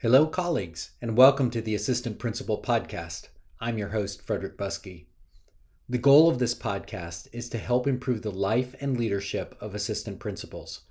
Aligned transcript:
Hello, 0.00 0.26
colleagues, 0.26 0.90
and 1.00 1.16
welcome 1.16 1.50
to 1.50 1.62
the 1.62 1.74
Assistant 1.74 2.18
Principal 2.18 2.60
Podcast. 2.60 3.28
I'm 3.62 3.78
your 3.78 3.88
host, 3.88 4.20
Frederick 4.20 4.58
Buskey. 4.58 5.06
The 5.88 5.96
goal 5.96 6.28
of 6.28 6.38
this 6.38 6.54
podcast 6.54 7.28
is 7.32 7.48
to 7.48 7.56
help 7.56 7.86
improve 7.86 8.20
the 8.20 8.30
life 8.30 8.74
and 8.78 8.98
leadership 8.98 9.56
of 9.58 9.74
assistant 9.74 10.18
principals. 10.18 10.82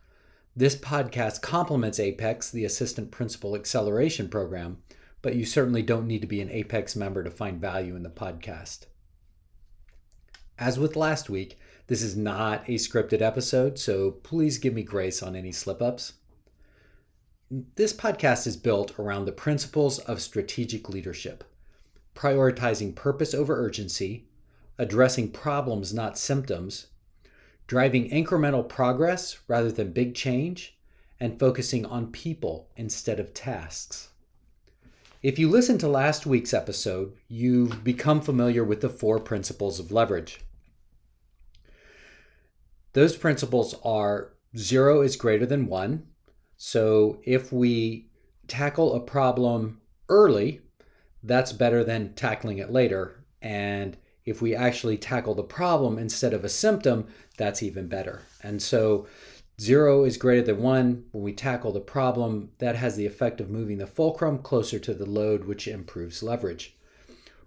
This 0.55 0.75
podcast 0.75 1.43
complements 1.43 1.99
APEX, 1.99 2.49
the 2.49 2.65
Assistant 2.65 3.11
Principal 3.11 3.55
Acceleration 3.55 4.27
Program, 4.27 4.79
but 5.21 5.35
you 5.35 5.45
certainly 5.45 5.83
don't 5.83 6.07
need 6.07 6.21
to 6.21 6.27
be 6.27 6.41
an 6.41 6.49
APEX 6.49 6.95
member 6.95 7.23
to 7.23 7.29
find 7.29 7.61
value 7.61 7.95
in 7.95 8.01
the 8.01 8.09
podcast. 8.09 8.87
As 10.57 10.79
with 10.79 10.95
last 10.95 11.29
week, 11.29 11.59
this 11.85 12.01
is 12.01 12.17
not 12.17 12.67
a 12.67 12.73
scripted 12.73 13.21
episode, 13.21 13.77
so 13.77 14.09
please 14.09 14.57
give 14.57 14.73
me 14.73 14.81
grace 14.81 15.21
on 15.21 15.35
any 15.35 15.51
slip 15.51 15.79
ups. 15.79 16.13
This 17.75 17.93
podcast 17.93 18.47
is 18.47 18.57
built 18.57 18.99
around 18.99 19.23
the 19.23 19.31
principles 19.31 19.99
of 19.99 20.21
strategic 20.21 20.89
leadership, 20.89 21.45
prioritizing 22.13 22.93
purpose 22.95 23.33
over 23.33 23.57
urgency, 23.57 24.27
addressing 24.77 25.31
problems, 25.31 25.93
not 25.93 26.17
symptoms, 26.17 26.87
driving 27.65 28.09
incremental 28.09 28.67
progress 28.67 29.39
rather 29.47 29.71
than 29.71 29.93
big 29.93 30.15
change, 30.15 30.77
and 31.17 31.39
focusing 31.39 31.85
on 31.85 32.11
people 32.11 32.67
instead 32.75 33.21
of 33.21 33.33
tasks. 33.33 34.09
If 35.23 35.39
you 35.39 35.49
listened 35.49 35.79
to 35.79 35.87
last 35.87 36.25
week's 36.25 36.53
episode, 36.53 37.13
you've 37.29 37.85
become 37.85 38.19
familiar 38.19 38.65
with 38.65 38.81
the 38.81 38.89
four 38.89 39.17
principles 39.17 39.79
of 39.79 39.93
leverage. 39.93 40.41
Those 42.91 43.15
principles 43.15 43.75
are 43.81 44.33
zero 44.57 44.99
is 44.99 45.15
greater 45.15 45.45
than 45.45 45.67
one, 45.67 46.07
so 46.57 47.19
if 47.23 47.51
we 47.51 48.07
tackle 48.47 48.93
a 48.93 48.99
problem 48.99 49.81
early, 50.09 50.61
that's 51.23 51.51
better 51.51 51.83
than 51.83 52.13
tackling 52.13 52.59
it 52.59 52.71
later. 52.71 53.23
And 53.41 53.97
if 54.25 54.41
we 54.41 54.55
actually 54.55 54.97
tackle 54.97 55.35
the 55.35 55.43
problem 55.43 55.97
instead 55.97 56.33
of 56.33 56.43
a 56.43 56.49
symptom, 56.49 57.07
that's 57.37 57.61
even 57.63 57.87
better. 57.87 58.23
And 58.41 58.61
so 58.61 59.07
zero 59.59 60.03
is 60.03 60.17
greater 60.17 60.41
than 60.41 60.61
one. 60.61 61.05
When 61.11 61.23
we 61.23 61.33
tackle 61.33 61.71
the 61.71 61.79
problem, 61.79 62.51
that 62.59 62.75
has 62.75 62.95
the 62.95 63.05
effect 63.05 63.39
of 63.41 63.49
moving 63.49 63.77
the 63.77 63.87
fulcrum 63.87 64.39
closer 64.39 64.79
to 64.79 64.93
the 64.93 65.05
load, 65.05 65.45
which 65.45 65.67
improves 65.67 66.23
leverage. 66.23 66.75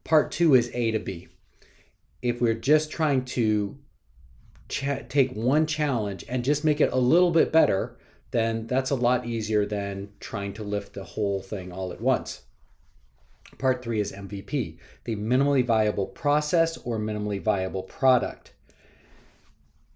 Part 0.04 0.30
two 0.30 0.54
is 0.54 0.70
A 0.74 0.90
to 0.92 0.98
B. 0.98 1.28
If 2.22 2.40
we're 2.40 2.54
just 2.54 2.90
trying 2.90 3.24
to 3.26 3.78
take 4.68 5.32
one 5.32 5.66
challenge 5.66 6.24
and 6.28 6.44
just 6.44 6.64
make 6.64 6.80
it 6.80 6.92
a 6.92 6.98
little 6.98 7.30
bit 7.30 7.52
better, 7.52 7.97
then 8.30 8.66
that's 8.66 8.90
a 8.90 8.94
lot 8.94 9.26
easier 9.26 9.64
than 9.64 10.10
trying 10.20 10.52
to 10.54 10.62
lift 10.62 10.94
the 10.94 11.04
whole 11.04 11.42
thing 11.42 11.72
all 11.72 11.92
at 11.92 12.00
once. 12.00 12.42
Part 13.56 13.82
three 13.82 14.00
is 14.00 14.12
MVP, 14.12 14.76
the 15.04 15.16
minimally 15.16 15.64
viable 15.64 16.06
process 16.06 16.76
or 16.78 16.98
minimally 16.98 17.40
viable 17.40 17.82
product. 17.82 18.52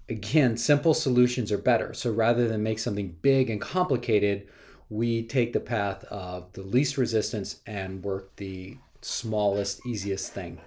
Again, 0.08 0.56
simple 0.56 0.94
solutions 0.94 1.52
are 1.52 1.58
better. 1.58 1.92
So 1.92 2.10
rather 2.10 2.48
than 2.48 2.62
make 2.62 2.78
something 2.78 3.16
big 3.20 3.50
and 3.50 3.60
complicated, 3.60 4.48
we 4.88 5.22
take 5.22 5.52
the 5.52 5.60
path 5.60 6.04
of 6.04 6.52
the 6.54 6.62
least 6.62 6.96
resistance 6.96 7.60
and 7.66 8.02
work 8.02 8.34
the 8.36 8.76
smallest, 9.00 9.84
easiest 9.86 10.32
thing. 10.32 10.60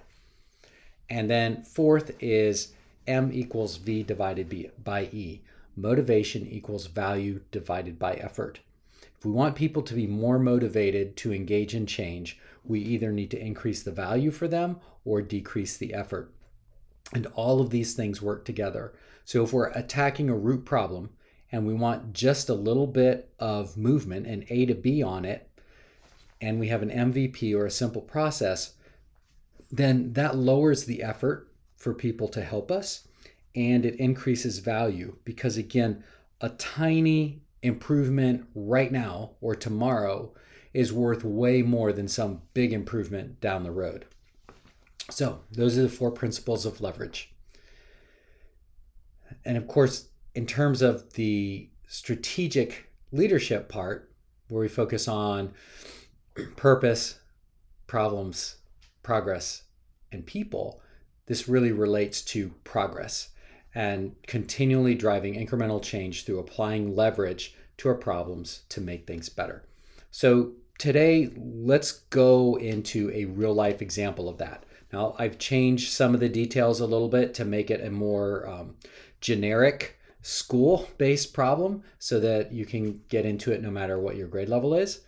And 1.10 1.28
then 1.30 1.62
fourth 1.62 2.12
is 2.20 2.72
M 3.06 3.30
equals 3.32 3.76
V 3.76 4.02
divided 4.02 4.72
by 4.82 5.02
E. 5.12 5.42
Motivation 5.76 6.46
equals 6.46 6.86
value 6.86 7.40
divided 7.50 7.98
by 7.98 8.14
effort. 8.14 8.60
If 9.18 9.24
we 9.24 9.30
want 9.30 9.54
people 9.54 9.82
to 9.82 9.94
be 9.94 10.06
more 10.06 10.38
motivated 10.38 11.16
to 11.18 11.32
engage 11.32 11.74
in 11.74 11.86
change, 11.86 12.38
we 12.64 12.80
either 12.80 13.12
need 13.12 13.30
to 13.32 13.40
increase 13.40 13.82
the 13.82 13.92
value 13.92 14.30
for 14.30 14.48
them 14.48 14.80
or 15.04 15.20
decrease 15.20 15.76
the 15.76 15.92
effort. 15.94 16.32
And 17.12 17.26
all 17.34 17.60
of 17.60 17.70
these 17.70 17.94
things 17.94 18.22
work 18.22 18.44
together. 18.44 18.94
So 19.24 19.44
if 19.44 19.52
we're 19.52 19.68
attacking 19.68 20.28
a 20.28 20.36
root 20.36 20.64
problem 20.64 21.10
and 21.52 21.66
we 21.66 21.74
want 21.74 22.12
just 22.12 22.48
a 22.48 22.54
little 22.54 22.86
bit 22.86 23.30
of 23.38 23.76
movement 23.76 24.26
and 24.26 24.44
A 24.50 24.66
to 24.66 24.74
B 24.74 25.02
on 25.02 25.24
it, 25.24 25.48
and 26.40 26.58
we 26.58 26.68
have 26.68 26.82
an 26.82 26.90
MVP 26.90 27.54
or 27.54 27.66
a 27.66 27.70
simple 27.70 28.02
process, 28.02 28.74
then 29.70 30.12
that 30.14 30.36
lowers 30.36 30.84
the 30.84 31.02
effort 31.02 31.50
for 31.76 31.94
people 31.94 32.28
to 32.28 32.42
help 32.42 32.70
us 32.70 33.05
and 33.56 33.86
it 33.86 33.96
increases 33.96 34.58
value 34.58 35.16
because, 35.24 35.56
again, 35.56 36.04
a 36.42 36.50
tiny 36.50 37.40
improvement 37.62 38.46
right 38.54 38.92
now 38.92 39.30
or 39.40 39.56
tomorrow 39.56 40.32
is 40.74 40.92
worth 40.92 41.24
way 41.24 41.62
more 41.62 41.90
than 41.90 42.06
some 42.06 42.42
big 42.52 42.72
improvement 42.74 43.40
down 43.40 43.64
the 43.64 43.70
road. 43.70 44.04
So, 45.10 45.40
those 45.50 45.78
are 45.78 45.82
the 45.82 45.88
four 45.88 46.10
principles 46.10 46.66
of 46.66 46.82
leverage. 46.82 47.32
And 49.44 49.56
of 49.56 49.66
course, 49.66 50.08
in 50.34 50.44
terms 50.46 50.82
of 50.82 51.14
the 51.14 51.70
strategic 51.88 52.90
leadership 53.10 53.68
part, 53.70 54.12
where 54.48 54.60
we 54.60 54.68
focus 54.68 55.08
on 55.08 55.52
purpose, 56.56 57.20
problems, 57.86 58.56
progress, 59.02 59.62
and 60.12 60.26
people, 60.26 60.80
this 61.26 61.48
really 61.48 61.72
relates 61.72 62.20
to 62.22 62.50
progress 62.62 63.30
and 63.76 64.16
continually 64.26 64.94
driving 64.94 65.34
incremental 65.34 65.82
change 65.82 66.24
through 66.24 66.38
applying 66.38 66.96
leverage 66.96 67.54
to 67.76 67.90
our 67.90 67.94
problems 67.94 68.62
to 68.70 68.80
make 68.80 69.06
things 69.06 69.28
better. 69.28 69.64
So, 70.10 70.52
today, 70.78 71.30
let's 71.36 71.92
go 72.08 72.58
into 72.58 73.10
a 73.12 73.26
real 73.26 73.52
life 73.52 73.82
example 73.82 74.30
of 74.30 74.38
that. 74.38 74.64
Now, 74.94 75.14
I've 75.18 75.38
changed 75.38 75.92
some 75.92 76.14
of 76.14 76.20
the 76.20 76.28
details 76.30 76.80
a 76.80 76.86
little 76.86 77.10
bit 77.10 77.34
to 77.34 77.44
make 77.44 77.70
it 77.70 77.84
a 77.84 77.90
more 77.90 78.48
um, 78.48 78.76
generic 79.20 79.98
school 80.22 80.88
based 80.96 81.34
problem 81.34 81.82
so 81.98 82.18
that 82.18 82.52
you 82.52 82.64
can 82.64 83.02
get 83.10 83.26
into 83.26 83.52
it 83.52 83.62
no 83.62 83.70
matter 83.70 84.00
what 84.00 84.16
your 84.16 84.26
grade 84.26 84.48
level 84.48 84.74
is. 84.74 85.02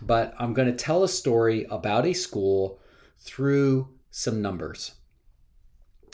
But 0.00 0.34
I'm 0.38 0.54
going 0.54 0.68
to 0.68 0.84
tell 0.84 1.02
a 1.02 1.08
story 1.08 1.66
about 1.68 2.06
a 2.06 2.12
school 2.12 2.78
through 3.18 3.88
some 4.12 4.40
numbers 4.40 4.92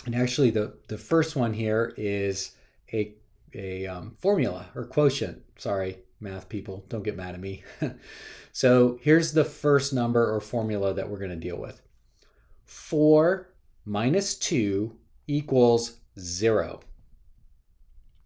and 0.06 0.14
actually 0.14 0.50
the 0.50 0.74
the 0.88 0.98
first 0.98 1.36
one 1.36 1.54
here 1.54 1.94
is 1.96 2.52
a 2.92 3.14
a 3.54 3.86
um, 3.86 4.16
formula 4.18 4.66
or 4.74 4.84
quotient. 4.84 5.42
Sorry, 5.56 5.98
math 6.20 6.48
people, 6.48 6.84
don't 6.88 7.02
get 7.02 7.16
mad 7.16 7.34
at 7.34 7.40
me. 7.40 7.64
so 8.52 8.98
here's 9.02 9.32
the 9.32 9.44
first 9.44 9.92
number 9.92 10.32
or 10.32 10.40
formula 10.40 10.94
that 10.94 11.08
we're 11.08 11.18
going 11.18 11.30
to 11.30 11.36
deal 11.36 11.58
with. 11.58 11.82
4 12.64 13.52
minus 13.84 14.36
2 14.36 14.96
equals 15.26 15.98
0. 16.18 16.80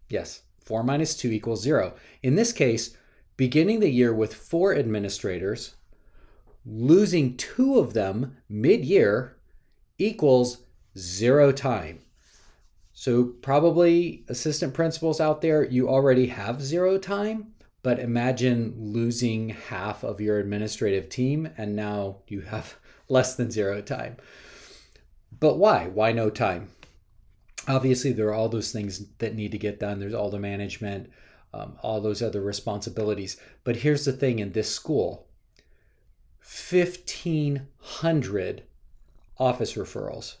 Yes, 0.09 0.43
4 0.63 0.83
minus 0.83 1.15
2 1.15 1.31
equals 1.31 1.63
0. 1.63 1.95
In 2.21 2.35
this 2.35 2.53
case, 2.53 2.95
beginning 3.37 3.79
the 3.79 3.89
year 3.89 4.13
with 4.13 4.33
four 4.33 4.75
administrators, 4.75 5.75
losing 6.65 7.35
two 7.37 7.79
of 7.79 7.93
them 7.93 8.37
mid 8.49 8.85
year 8.85 9.37
equals 9.97 10.64
zero 10.97 11.51
time. 11.51 11.99
So, 12.93 13.25
probably 13.25 14.23
assistant 14.29 14.73
principals 14.73 15.19
out 15.19 15.41
there, 15.41 15.63
you 15.63 15.89
already 15.89 16.27
have 16.27 16.61
zero 16.61 16.97
time, 16.97 17.53
but 17.83 17.99
imagine 17.99 18.73
losing 18.77 19.49
half 19.49 20.03
of 20.03 20.21
your 20.21 20.39
administrative 20.39 21.09
team 21.09 21.49
and 21.57 21.75
now 21.75 22.19
you 22.27 22.41
have 22.41 22.75
less 23.09 23.35
than 23.35 23.51
zero 23.51 23.81
time. 23.81 24.17
But 25.39 25.57
why? 25.57 25.87
Why 25.87 26.13
no 26.13 26.29
time? 26.29 26.69
Obviously, 27.67 28.13
there 28.13 28.29
are 28.29 28.33
all 28.33 28.47
those 28.47 28.71
things 28.71 29.05
that 29.17 29.35
need 29.35 29.51
to 29.51 29.57
get 29.57 29.79
done. 29.79 29.99
There's 29.99 30.13
all 30.13 30.29
the 30.29 30.39
management, 30.39 31.11
um, 31.53 31.77
all 31.81 31.99
those 31.99 32.21
other 32.21 32.41
responsibilities. 32.41 33.35
But 33.63 33.77
here's 33.77 34.05
the 34.05 34.13
thing 34.13 34.39
in 34.39 34.53
this 34.53 34.73
school 34.73 35.27
1,500 36.39 38.63
office 39.37 39.73
referrals 39.73 40.37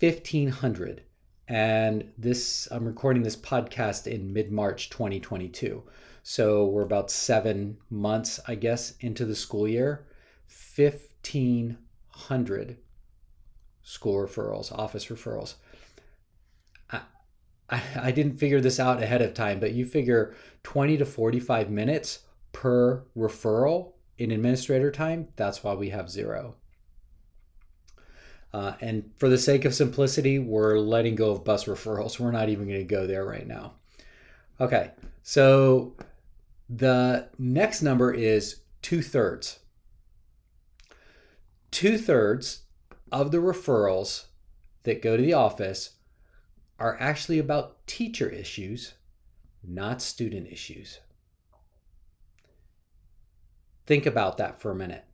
1500 0.00 1.02
and 1.46 2.10
this 2.16 2.66
i'm 2.70 2.86
recording 2.86 3.22
this 3.22 3.36
podcast 3.36 4.06
in 4.06 4.32
mid-march 4.32 4.88
2022 4.88 5.82
so 6.22 6.64
we're 6.64 6.80
about 6.80 7.10
seven 7.10 7.76
months 7.90 8.40
i 8.48 8.54
guess 8.54 8.94
into 9.00 9.26
the 9.26 9.34
school 9.34 9.68
year. 9.68 10.06
1500 10.74 12.78
school 13.82 14.16
referrals 14.16 14.72
office 14.72 15.06
referrals. 15.06 15.54
I, 16.90 17.02
I, 17.68 17.82
I 17.96 18.10
didn't 18.10 18.38
figure 18.38 18.62
this 18.62 18.80
out 18.80 19.02
ahead 19.02 19.20
of 19.20 19.34
time 19.34 19.60
but 19.60 19.72
you 19.72 19.84
figure 19.84 20.34
20 20.62 20.96
to 20.96 21.04
45 21.04 21.70
minutes 21.70 22.20
per 22.52 23.04
referral 23.14 23.92
in 24.16 24.30
administrator 24.30 24.90
time 24.90 25.28
that's 25.36 25.62
why 25.62 25.74
we 25.74 25.90
have 25.90 26.08
zero 26.08 26.56
uh, 28.52 28.74
and 28.80 29.10
for 29.16 29.28
the 29.28 29.38
sake 29.38 29.64
of 29.64 29.74
simplicity, 29.74 30.38
we're 30.38 30.78
letting 30.78 31.14
go 31.14 31.30
of 31.30 31.44
bus 31.44 31.64
referrals. 31.66 32.18
We're 32.18 32.32
not 32.32 32.48
even 32.48 32.66
going 32.66 32.80
to 32.80 32.84
go 32.84 33.06
there 33.06 33.24
right 33.24 33.46
now. 33.46 33.74
Okay, 34.60 34.90
so 35.22 35.94
the 36.68 37.28
next 37.38 37.82
number 37.82 38.12
is 38.12 38.60
two 38.82 39.02
thirds. 39.02 39.60
Two 41.70 41.96
thirds 41.96 42.62
of 43.12 43.30
the 43.30 43.38
referrals 43.38 44.26
that 44.82 45.02
go 45.02 45.16
to 45.16 45.22
the 45.22 45.32
office 45.32 45.90
are 46.78 46.96
actually 46.98 47.38
about 47.38 47.86
teacher 47.86 48.28
issues, 48.28 48.94
not 49.62 50.02
student 50.02 50.48
issues. 50.50 51.00
Think 53.86 54.06
about 54.06 54.38
that 54.38 54.60
for 54.60 54.70
a 54.70 54.76
minute. 54.76 55.04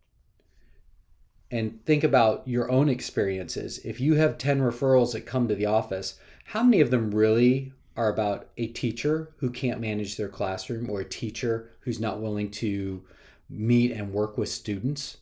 And 1.50 1.84
think 1.84 2.02
about 2.02 2.46
your 2.46 2.70
own 2.70 2.88
experiences. 2.88 3.78
If 3.84 4.00
you 4.00 4.14
have 4.14 4.38
10 4.38 4.60
referrals 4.60 5.12
that 5.12 5.26
come 5.26 5.46
to 5.48 5.54
the 5.54 5.66
office, 5.66 6.18
how 6.46 6.62
many 6.62 6.80
of 6.80 6.90
them 6.90 7.14
really 7.14 7.72
are 7.96 8.08
about 8.08 8.48
a 8.56 8.66
teacher 8.66 9.32
who 9.38 9.50
can't 9.50 9.80
manage 9.80 10.16
their 10.16 10.28
classroom 10.28 10.90
or 10.90 11.00
a 11.00 11.08
teacher 11.08 11.70
who's 11.80 12.00
not 12.00 12.20
willing 12.20 12.50
to 12.50 13.02
meet 13.48 13.92
and 13.92 14.12
work 14.12 14.36
with 14.36 14.48
students? 14.48 15.18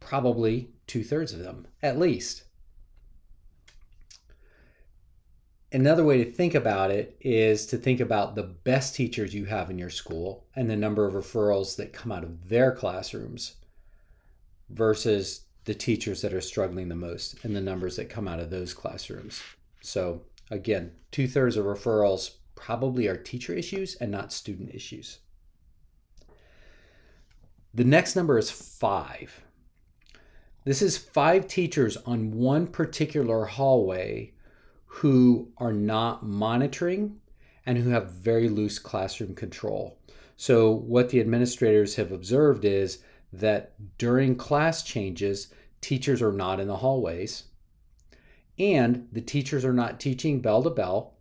Probably 0.00 0.70
two 0.86 1.04
thirds 1.04 1.32
of 1.32 1.40
them, 1.40 1.68
at 1.82 1.98
least. 1.98 2.42
Another 5.70 6.02
way 6.02 6.24
to 6.24 6.30
think 6.30 6.54
about 6.54 6.90
it 6.90 7.16
is 7.20 7.66
to 7.66 7.76
think 7.76 8.00
about 8.00 8.34
the 8.34 8.42
best 8.42 8.94
teachers 8.94 9.34
you 9.34 9.44
have 9.44 9.68
in 9.68 9.78
your 9.78 9.90
school 9.90 10.46
and 10.56 10.68
the 10.68 10.76
number 10.76 11.06
of 11.06 11.12
referrals 11.12 11.76
that 11.76 11.92
come 11.92 12.10
out 12.10 12.24
of 12.24 12.48
their 12.48 12.72
classrooms 12.72 13.56
versus 14.70 15.42
the 15.64 15.74
teachers 15.74 16.22
that 16.22 16.32
are 16.32 16.40
struggling 16.40 16.88
the 16.88 16.96
most 16.96 17.44
and 17.44 17.54
the 17.54 17.60
numbers 17.60 17.96
that 17.96 18.08
come 18.08 18.26
out 18.26 18.40
of 18.40 18.50
those 18.50 18.72
classrooms. 18.72 19.42
So, 19.80 20.22
again, 20.50 20.92
two 21.10 21.28
thirds 21.28 21.56
of 21.56 21.66
referrals 21.66 22.36
probably 22.54 23.06
are 23.06 23.16
teacher 23.16 23.52
issues 23.52 23.94
and 23.96 24.10
not 24.10 24.32
student 24.32 24.74
issues. 24.74 25.18
The 27.74 27.84
next 27.84 28.16
number 28.16 28.38
is 28.38 28.50
five. 28.50 29.42
This 30.64 30.82
is 30.82 30.98
five 30.98 31.46
teachers 31.46 31.96
on 31.98 32.32
one 32.32 32.66
particular 32.66 33.44
hallway 33.44 34.32
who 34.86 35.52
are 35.58 35.72
not 35.72 36.26
monitoring 36.26 37.20
and 37.64 37.78
who 37.78 37.90
have 37.90 38.10
very 38.10 38.48
loose 38.48 38.78
classroom 38.78 39.34
control. 39.34 39.98
So, 40.36 40.70
what 40.70 41.10
the 41.10 41.20
administrators 41.20 41.96
have 41.96 42.10
observed 42.10 42.64
is 42.64 43.02
that 43.32 43.74
during 43.98 44.36
class 44.36 44.82
changes, 44.82 45.52
teachers 45.80 46.22
are 46.22 46.32
not 46.32 46.60
in 46.60 46.68
the 46.68 46.78
hallways 46.78 47.44
and 48.58 49.08
the 49.12 49.20
teachers 49.20 49.64
are 49.64 49.72
not 49.72 50.00
teaching 50.00 50.40
bell 50.40 50.62
to 50.62 50.70
bell. 50.70 51.14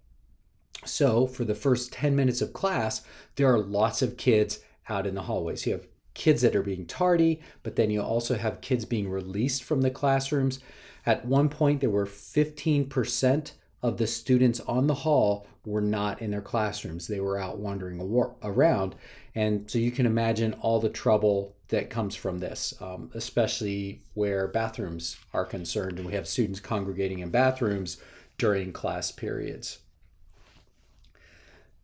So, 0.86 1.27
for 1.27 1.44
the 1.44 1.56
first 1.56 1.92
10 1.94 2.15
minutes 2.15 2.42
of 2.42 2.54
class, 2.54 3.04
there 3.36 3.51
are 3.51 3.59
lots 3.59 4.01
of 4.01 4.18
kids 4.18 4.59
out 4.89 5.06
in 5.06 5.15
the 5.15 5.24
hallways. 5.24 5.65
You 5.65 5.74
have 5.74 5.88
kids 6.13 6.42
that 6.42 6.56
are 6.56 6.63
being 6.63 6.86
tardy, 6.86 7.42
but 7.63 7.75
then 7.75 7.89
you 7.92 8.01
also 8.01 8.36
have 8.36 8.62
kids 8.62 8.86
being 8.86 9.10
released 9.10 9.63
from 9.63 9.81
the 9.81 9.92
classrooms. 9.92 10.60
At 11.06 11.25
one 11.25 11.50
point, 11.50 11.81
there 11.81 11.89
were 11.89 12.06
15% 12.06 13.51
of 13.83 13.98
the 13.98 14.07
students 14.07 14.60
on 14.62 14.88
the 14.88 14.95
hall 14.95 15.45
were 15.65 15.81
not 15.81 16.21
in 16.21 16.31
their 16.31 16.42
classrooms. 16.42 17.07
They 17.07 17.19
were 17.19 17.38
out 17.38 17.60
wandering 17.60 18.00
around. 18.42 18.95
And 19.36 19.69
so 19.69 19.77
you 19.77 19.92
can 19.92 20.06
imagine 20.06 20.53
all 20.53 20.80
the 20.80 20.89
trouble 20.89 21.56
that 21.69 21.89
comes 21.89 22.15
from 22.15 22.39
this, 22.39 22.73
um, 22.79 23.11
especially 23.13 24.01
where 24.13 24.47
bathrooms 24.47 25.17
are 25.33 25.45
concerned 25.45 25.97
and 25.97 26.07
we 26.07 26.13
have 26.13 26.27
students 26.27 26.59
congregating 26.59 27.19
in 27.19 27.29
bathrooms 27.29 27.97
during 28.37 28.71
class 28.71 29.11
periods. 29.11 29.79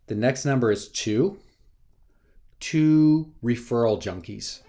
The 0.08 0.16
next 0.16 0.46
number 0.46 0.72
is 0.72 0.88
two. 0.88 1.38
Two 2.60 3.32
referral 3.44 4.02
junkies. 4.02 4.60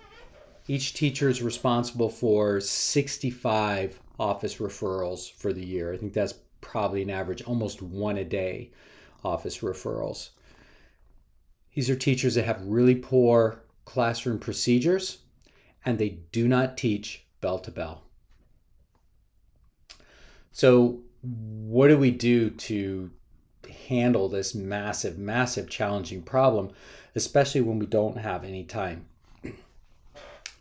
Each 0.66 0.94
teacher 0.94 1.28
is 1.28 1.42
responsible 1.42 2.08
for 2.08 2.60
65 2.60 4.00
office 4.18 4.56
referrals 4.56 5.30
for 5.30 5.52
the 5.52 5.64
year. 5.64 5.92
I 5.92 5.96
think 5.96 6.12
that's 6.12 6.34
probably 6.60 7.02
an 7.02 7.10
average 7.10 7.42
almost 7.42 7.82
one 7.82 8.16
a 8.16 8.24
day 8.24 8.70
office 9.22 9.58
referrals. 9.58 10.30
These 11.74 11.90
are 11.90 11.96
teachers 11.96 12.36
that 12.36 12.44
have 12.44 12.64
really 12.64 12.94
poor 12.94 13.63
classroom 13.84 14.38
procedures 14.38 15.18
and 15.84 15.98
they 15.98 16.18
do 16.32 16.48
not 16.48 16.76
teach 16.76 17.24
bell 17.40 17.58
to 17.58 17.70
bell. 17.70 18.02
So, 20.52 21.00
what 21.22 21.88
do 21.88 21.98
we 21.98 22.10
do 22.10 22.50
to 22.50 23.10
handle 23.88 24.28
this 24.28 24.54
massive, 24.54 25.18
massive, 25.18 25.68
challenging 25.68 26.22
problem, 26.22 26.70
especially 27.14 27.60
when 27.60 27.78
we 27.78 27.86
don't 27.86 28.18
have 28.18 28.44
any 28.44 28.64
time? 28.64 29.06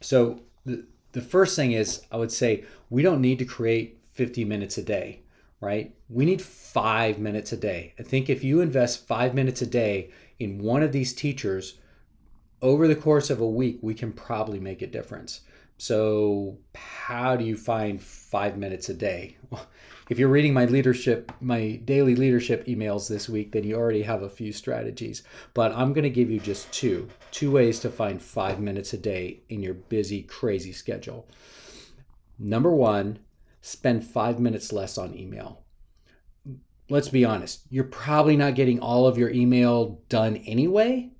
So, 0.01 0.41
the, 0.65 0.83
the 1.13 1.21
first 1.21 1.55
thing 1.55 1.71
is 1.71 2.01
I 2.11 2.17
would 2.17 2.31
say 2.31 2.65
we 2.89 3.01
don't 3.01 3.21
need 3.21 3.39
to 3.39 3.45
create 3.45 3.99
50 4.11 4.43
minutes 4.43 4.77
a 4.77 4.83
day, 4.83 5.21
right? 5.61 5.95
We 6.09 6.25
need 6.25 6.41
five 6.41 7.19
minutes 7.19 7.53
a 7.53 7.57
day. 7.57 7.93
I 7.97 8.03
think 8.03 8.29
if 8.29 8.43
you 8.43 8.59
invest 8.59 9.07
five 9.07 9.33
minutes 9.33 9.61
a 9.61 9.65
day 9.65 10.09
in 10.39 10.61
one 10.61 10.83
of 10.83 10.91
these 10.91 11.13
teachers 11.13 11.75
over 12.63 12.87
the 12.87 12.95
course 12.95 13.29
of 13.29 13.41
a 13.41 13.47
week, 13.47 13.77
we 13.81 13.93
can 13.93 14.13
probably 14.13 14.59
make 14.59 14.81
a 14.81 14.87
difference. 14.87 15.41
So, 15.77 16.59
how 16.75 17.35
do 17.35 17.43
you 17.43 17.57
find 17.57 18.01
five 18.01 18.57
minutes 18.57 18.87
a 18.87 18.93
day? 18.93 19.37
Well, 19.49 19.67
if 20.09 20.17
you're 20.17 20.29
reading 20.29 20.53
my 20.53 20.65
leadership, 20.65 21.31
my 21.41 21.81
daily 21.83 22.15
leadership 22.15 22.65
emails 22.65 23.09
this 23.09 23.27
week, 23.27 23.51
then 23.51 23.65
you 23.65 23.75
already 23.75 24.03
have 24.03 24.23
a 24.23 24.29
few 24.29 24.53
strategies. 24.53 25.23
But 25.53 25.73
I'm 25.73 25.91
going 25.91 26.03
to 26.03 26.09
give 26.09 26.31
you 26.31 26.39
just 26.39 26.71
two 26.71 27.09
two 27.31 27.51
ways 27.51 27.79
to 27.81 27.89
find 27.89 28.21
five 28.21 28.59
minutes 28.59 28.93
a 28.93 28.97
day 28.97 29.41
in 29.49 29.61
your 29.61 29.73
busy, 29.73 30.23
crazy 30.23 30.71
schedule. 30.71 31.27
Number 32.39 32.71
one, 32.71 33.19
spend 33.61 34.05
five 34.05 34.39
minutes 34.39 34.71
less 34.71 34.97
on 34.97 35.17
email. 35.17 35.63
Let's 36.89 37.09
be 37.09 37.25
honest, 37.25 37.63
you're 37.69 37.85
probably 37.85 38.37
not 38.37 38.55
getting 38.55 38.79
all 38.79 39.07
of 39.07 39.17
your 39.17 39.31
email 39.31 40.01
done 40.09 40.37
anyway. 40.37 41.12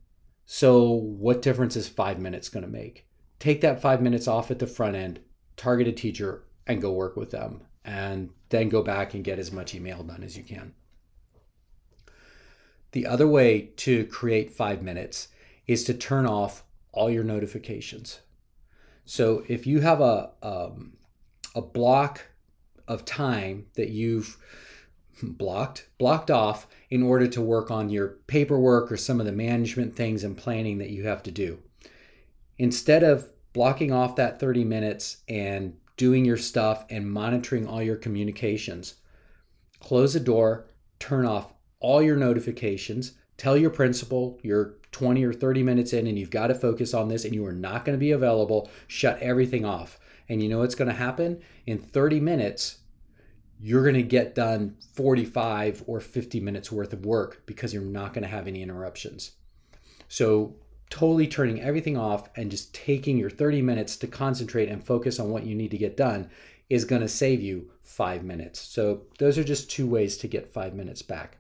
So, 0.56 0.84
what 0.84 1.42
difference 1.42 1.76
is 1.76 1.90
five 1.90 2.20
minutes 2.20 2.48
going 2.48 2.64
to 2.64 2.70
make? 2.70 3.08
Take 3.40 3.62
that 3.62 3.82
five 3.82 4.04
minutes 4.04 4.28
off 4.28 4.52
at 4.52 4.60
the 4.60 4.68
front 4.68 4.96
end, 4.96 5.20
target 5.58 5.88
a 5.88 5.92
teacher, 5.92 6.44
and 6.68 6.80
go 6.80 6.92
work 6.92 7.16
with 7.16 7.32
them, 7.32 7.64
and 7.84 8.30
then 8.50 8.70
go 8.70 8.84
back 8.84 9.16
and 9.16 9.24
get 9.24 9.40
as 9.40 9.52
much 9.52 9.74
email 9.74 10.04
done 10.04 10.22
as 10.22 10.38
you 10.38 10.44
can. 10.44 10.76
The 12.92 13.08
other 13.08 13.28
way 13.28 13.72
to 13.78 14.06
create 14.06 14.52
five 14.52 14.84
minutes 14.84 15.30
is 15.66 15.84
to 15.86 15.94
turn 15.96 16.28
off 16.28 16.64
all 16.92 17.10
your 17.10 17.24
notifications. 17.24 18.20
So, 19.06 19.44
if 19.48 19.66
you 19.66 19.80
have 19.80 20.02
a, 20.02 20.34
um, 20.44 20.98
a 21.56 21.64
block 21.64 22.28
of 22.88 23.06
time 23.06 23.66
that 23.74 23.90
you've 23.90 24.38
blocked 25.22 25.88
blocked 25.98 26.32
off 26.32 26.68
in 26.90 27.04
order 27.04 27.28
to 27.28 27.42
work 27.42 27.70
on 27.70 27.90
your 27.90 28.18
paperwork 28.28 28.92
or 28.92 28.98
some 28.98 29.20
of 29.20 29.26
the 29.26 29.32
management 29.32 29.96
things 29.96 30.24
and 30.24 30.38
planning 30.38 30.78
that 30.80 30.90
you 30.90 31.06
have 31.06 31.22
to 31.24 31.32
do 31.32 31.60
instead 32.58 33.04
of 33.04 33.30
blocking 33.54 33.92
off 33.92 34.16
that 34.16 34.40
30 34.40 34.64
minutes 34.64 35.18
and 35.30 35.76
doing 35.98 36.26
your 36.26 36.38
stuff 36.38 36.86
and 36.90 37.12
monitoring 37.12 37.68
all 37.68 37.82
your 37.82 37.96
communications 37.96 38.96
close 39.80 40.14
the 40.14 40.20
door 40.20 40.66
turn 41.00 41.26
off 41.26 41.54
all 41.80 42.02
your 42.02 42.18
notifications 42.18 43.14
tell 43.38 43.56
your 43.56 43.70
principal 43.70 44.40
you're 44.42 44.76
20 44.92 45.24
or 45.24 45.34
30 45.34 45.64
minutes 45.64 45.94
in 45.94 46.08
and 46.08 46.18
you've 46.20 46.30
got 46.30 46.48
to 46.48 46.56
focus 46.56 46.94
on 46.94 47.08
this 47.08 47.26
and 47.26 47.34
you 47.34 47.46
are 47.46 47.54
not 47.54 47.86
going 47.86 47.96
to 47.96 48.00
be 48.00 48.12
available 48.12 48.70
shut 48.88 49.20
everything 49.20 49.66
off 49.66 50.00
and 50.30 50.42
you 50.42 50.50
know 50.50 50.60
what's 50.60 50.76
going 50.76 50.90
to 50.90 50.96
happen? 50.96 51.42
In 51.66 51.78
30 51.78 52.20
minutes, 52.20 52.78
you're 53.66 53.84
going 53.84 53.96
to 53.96 54.04
get 54.04 54.36
done 54.36 54.76
45 54.94 55.86
or 55.88 56.02
50 56.02 56.42
minutes 56.42 56.70
worth 56.70 56.92
of 56.92 57.06
work 57.06 57.44
because 57.46 57.74
you're 57.74 57.82
not 57.82 58.14
going 58.14 58.24
to 58.24 58.28
have 58.28 58.46
any 58.46 58.62
interruptions. 58.62 59.32
So, 60.10 60.58
totally 60.90 61.28
turning 61.28 61.62
everything 61.62 61.98
off 61.98 62.28
and 62.36 62.52
just 62.52 62.76
taking 62.76 63.18
your 63.18 63.30
30 63.30 63.62
minutes 63.62 63.96
to 63.98 64.06
concentrate 64.06 64.68
and 64.68 64.86
focus 64.86 65.18
on 65.18 65.30
what 65.30 65.46
you 65.46 65.56
need 65.56 65.72
to 65.72 65.78
get 65.78 65.96
done 65.96 66.30
is 66.70 66.84
going 66.84 67.02
to 67.02 67.08
save 67.08 67.42
you 67.42 67.72
five 67.82 68.22
minutes. 68.22 68.60
So, 68.60 69.04
those 69.18 69.38
are 69.38 69.46
just 69.46 69.72
two 69.72 69.88
ways 69.88 70.18
to 70.18 70.28
get 70.28 70.52
five 70.52 70.74
minutes 70.74 71.02
back. 71.02 71.38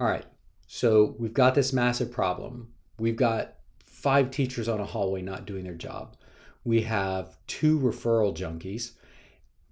All 0.00 0.08
right, 0.08 0.26
so 0.66 1.14
we've 1.16 1.32
got 1.32 1.54
this 1.54 1.72
massive 1.72 2.10
problem. 2.10 2.72
We've 2.98 3.14
got 3.14 3.54
five 3.86 4.32
teachers 4.32 4.68
on 4.68 4.80
a 4.80 4.84
hallway 4.84 5.22
not 5.22 5.46
doing 5.46 5.62
their 5.62 5.74
job 5.74 6.16
we 6.64 6.82
have 6.82 7.36
two 7.46 7.78
referral 7.78 8.34
junkies. 8.34 8.92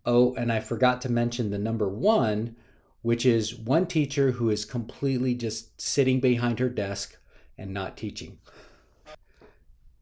Oh, 0.06 0.34
and 0.34 0.52
I 0.52 0.60
forgot 0.60 1.00
to 1.02 1.12
mention 1.12 1.50
the 1.50 1.58
number 1.58 1.88
one, 1.88 2.56
which 3.02 3.26
is 3.26 3.54
one 3.54 3.86
teacher 3.86 4.32
who 4.32 4.50
is 4.50 4.64
completely 4.64 5.34
just 5.34 5.80
sitting 5.80 6.20
behind 6.20 6.58
her 6.58 6.68
desk 6.68 7.16
and 7.58 7.72
not 7.72 7.96
teaching. 7.96 8.38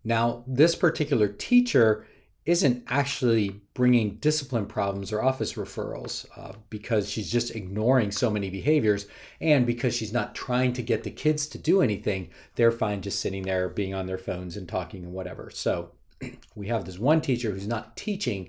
Now, 0.04 0.44
this 0.46 0.74
particular 0.74 1.28
teacher 1.28 2.06
isn't 2.48 2.82
actually 2.88 3.60
bringing 3.74 4.14
discipline 4.14 4.64
problems 4.64 5.12
or 5.12 5.22
office 5.22 5.52
referrals 5.52 6.24
uh, 6.34 6.54
because 6.70 7.10
she's 7.10 7.30
just 7.30 7.54
ignoring 7.54 8.10
so 8.10 8.30
many 8.30 8.48
behaviors 8.48 9.06
and 9.38 9.66
because 9.66 9.94
she's 9.94 10.14
not 10.14 10.34
trying 10.34 10.72
to 10.72 10.80
get 10.80 11.02
the 11.02 11.10
kids 11.10 11.46
to 11.46 11.58
do 11.58 11.82
anything 11.82 12.30
they're 12.54 12.72
fine 12.72 13.02
just 13.02 13.20
sitting 13.20 13.42
there 13.42 13.68
being 13.68 13.92
on 13.92 14.06
their 14.06 14.16
phones 14.16 14.56
and 14.56 14.66
talking 14.66 15.04
and 15.04 15.12
whatever 15.12 15.50
so 15.50 15.90
we 16.54 16.68
have 16.68 16.86
this 16.86 16.98
one 16.98 17.20
teacher 17.20 17.50
who's 17.50 17.68
not 17.68 17.94
teaching 17.98 18.48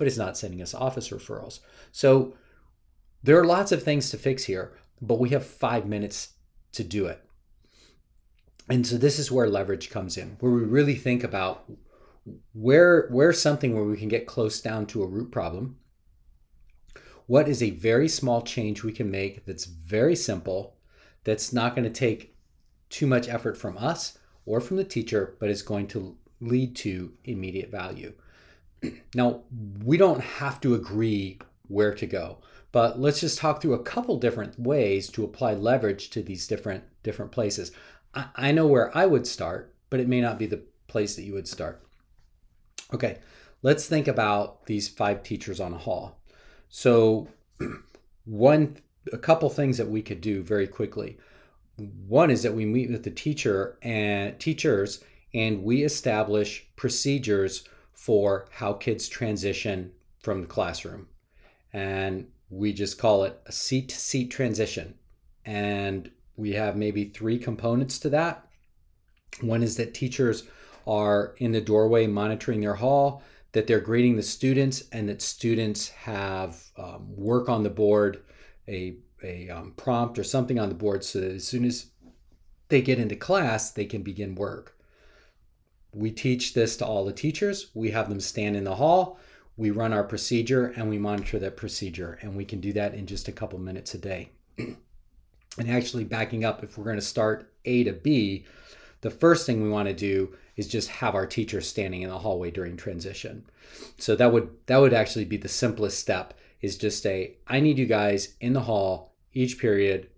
but 0.00 0.06
it's 0.06 0.16
not 0.16 0.34
sending 0.34 0.62
us 0.62 0.72
office 0.72 1.10
referrals. 1.10 1.60
So 1.92 2.34
there 3.22 3.38
are 3.38 3.44
lots 3.44 3.70
of 3.70 3.82
things 3.82 4.08
to 4.10 4.16
fix 4.16 4.44
here 4.44 4.72
but 5.02 5.18
we 5.18 5.28
have 5.28 5.44
five 5.44 5.86
minutes 5.86 6.30
to 6.72 6.82
do 6.82 7.04
it. 7.06 7.22
And 8.68 8.86
so 8.86 8.96
this 8.96 9.18
is 9.18 9.30
where 9.30 9.46
leverage 9.46 9.90
comes 9.90 10.16
in 10.16 10.36
where 10.40 10.52
we 10.52 10.62
really 10.62 10.94
think 10.94 11.22
about 11.22 11.70
where 12.54 13.08
where's 13.10 13.42
something 13.42 13.74
where 13.74 13.84
we 13.84 13.98
can 13.98 14.08
get 14.08 14.26
close 14.26 14.62
down 14.62 14.86
to 14.86 15.02
a 15.02 15.06
root 15.06 15.30
problem. 15.30 15.76
What 17.26 17.46
is 17.46 17.62
a 17.62 17.70
very 17.70 18.08
small 18.08 18.40
change 18.40 18.82
we 18.82 18.92
can 18.92 19.10
make 19.10 19.44
that's 19.44 19.66
very 19.66 20.16
simple 20.16 20.78
that's 21.24 21.52
not 21.52 21.76
going 21.76 21.84
to 21.84 22.00
take 22.00 22.38
too 22.88 23.06
much 23.06 23.28
effort 23.28 23.58
from 23.58 23.76
us 23.76 24.18
or 24.46 24.62
from 24.62 24.78
the 24.78 24.84
teacher 24.84 25.36
but 25.38 25.50
is 25.50 25.60
going 25.60 25.88
to 25.88 26.16
lead 26.40 26.74
to 26.74 27.12
immediate 27.24 27.70
value 27.70 28.14
now 29.14 29.42
we 29.84 29.96
don't 29.96 30.20
have 30.20 30.60
to 30.60 30.74
agree 30.74 31.38
where 31.68 31.94
to 31.94 32.06
go 32.06 32.38
but 32.72 33.00
let's 33.00 33.20
just 33.20 33.38
talk 33.38 33.60
through 33.60 33.74
a 33.74 33.82
couple 33.82 34.16
different 34.18 34.58
ways 34.58 35.08
to 35.08 35.24
apply 35.24 35.54
leverage 35.54 36.10
to 36.10 36.22
these 36.22 36.46
different 36.46 36.84
different 37.02 37.32
places 37.32 37.72
I, 38.14 38.26
I 38.36 38.52
know 38.52 38.66
where 38.66 38.96
i 38.96 39.06
would 39.06 39.26
start 39.26 39.74
but 39.90 40.00
it 40.00 40.08
may 40.08 40.20
not 40.20 40.38
be 40.38 40.46
the 40.46 40.62
place 40.86 41.16
that 41.16 41.22
you 41.22 41.34
would 41.34 41.48
start 41.48 41.84
Okay, 42.92 43.18
let's 43.62 43.86
think 43.86 44.08
about 44.08 44.66
these 44.66 44.88
five 44.88 45.22
teachers 45.22 45.60
on 45.60 45.72
a 45.72 45.78
hall. 45.78 46.20
So, 46.68 47.28
one, 48.24 48.78
a 49.12 49.18
couple 49.18 49.48
things 49.48 49.78
that 49.78 49.88
we 49.88 50.02
could 50.02 50.20
do 50.20 50.42
very 50.42 50.66
quickly. 50.66 51.18
One 52.06 52.30
is 52.30 52.42
that 52.42 52.54
we 52.54 52.66
meet 52.66 52.90
with 52.90 53.04
the 53.04 53.10
teacher 53.10 53.78
and 53.82 54.38
teachers, 54.38 55.02
and 55.32 55.62
we 55.62 55.84
establish 55.84 56.66
procedures 56.76 57.64
for 58.00 58.46
how 58.50 58.72
kids 58.72 59.10
transition 59.10 59.92
from 60.20 60.40
the 60.40 60.46
classroom, 60.46 61.06
and 61.70 62.26
we 62.48 62.72
just 62.72 62.96
call 62.96 63.24
it 63.24 63.38
a 63.44 63.52
seat 63.52 63.90
to 63.90 63.94
seat 63.94 64.30
transition. 64.30 64.94
And 65.44 66.10
we 66.34 66.52
have 66.52 66.76
maybe 66.76 67.04
three 67.04 67.38
components 67.38 67.98
to 67.98 68.08
that. 68.08 68.48
One 69.42 69.62
is 69.62 69.76
that 69.76 69.92
teachers 69.92 70.44
are 70.86 71.34
in 71.36 71.52
the 71.52 71.60
doorway 71.60 72.06
monitoring 72.06 72.62
their 72.62 72.76
hall, 72.76 73.22
that 73.52 73.66
they're 73.66 73.80
greeting 73.80 74.16
the 74.16 74.22
students, 74.22 74.84
and 74.92 75.06
that 75.10 75.20
students 75.20 75.90
have 75.90 76.58
um, 76.78 77.14
work 77.14 77.50
on 77.50 77.64
the 77.64 77.68
board, 77.68 78.22
a, 78.66 78.96
a 79.22 79.50
um, 79.50 79.74
prompt 79.76 80.18
or 80.18 80.24
something 80.24 80.58
on 80.58 80.70
the 80.70 80.74
board, 80.74 81.04
so 81.04 81.20
that 81.20 81.32
as 81.32 81.46
soon 81.46 81.66
as 81.66 81.90
they 82.68 82.80
get 82.80 82.98
into 82.98 83.14
class, 83.14 83.70
they 83.70 83.84
can 83.84 84.02
begin 84.02 84.34
work. 84.34 84.79
We 85.92 86.10
teach 86.10 86.54
this 86.54 86.76
to 86.78 86.86
all 86.86 87.04
the 87.04 87.12
teachers. 87.12 87.70
We 87.74 87.90
have 87.90 88.08
them 88.08 88.20
stand 88.20 88.56
in 88.56 88.64
the 88.64 88.76
hall. 88.76 89.18
We 89.56 89.70
run 89.70 89.92
our 89.92 90.04
procedure 90.04 90.68
and 90.76 90.88
we 90.88 90.98
monitor 90.98 91.38
that 91.38 91.56
procedure. 91.56 92.18
And 92.22 92.36
we 92.36 92.44
can 92.44 92.60
do 92.60 92.72
that 92.74 92.94
in 92.94 93.06
just 93.06 93.28
a 93.28 93.32
couple 93.32 93.58
minutes 93.58 93.94
a 93.94 93.98
day. 93.98 94.30
and 94.58 94.76
actually, 95.68 96.04
backing 96.04 96.44
up, 96.44 96.62
if 96.62 96.78
we're 96.78 96.84
going 96.84 96.96
to 96.96 97.02
start 97.02 97.52
A 97.64 97.84
to 97.84 97.92
B, 97.92 98.46
the 99.00 99.10
first 99.10 99.46
thing 99.46 99.62
we 99.62 99.68
want 99.68 99.88
to 99.88 99.94
do 99.94 100.34
is 100.56 100.68
just 100.68 100.88
have 100.88 101.14
our 101.14 101.26
teachers 101.26 101.66
standing 101.66 102.02
in 102.02 102.10
the 102.10 102.18
hallway 102.18 102.50
during 102.50 102.76
transition. 102.76 103.44
So 103.98 104.14
that 104.16 104.32
would 104.32 104.50
that 104.66 104.78
would 104.78 104.92
actually 104.92 105.24
be 105.24 105.36
the 105.36 105.48
simplest 105.48 105.98
step 105.98 106.34
is 106.60 106.76
just 106.76 107.02
say 107.02 107.36
I 107.46 107.60
need 107.60 107.78
you 107.78 107.86
guys 107.86 108.34
in 108.40 108.52
the 108.52 108.60
hall 108.60 109.14
each 109.32 109.58
period, 109.58 110.08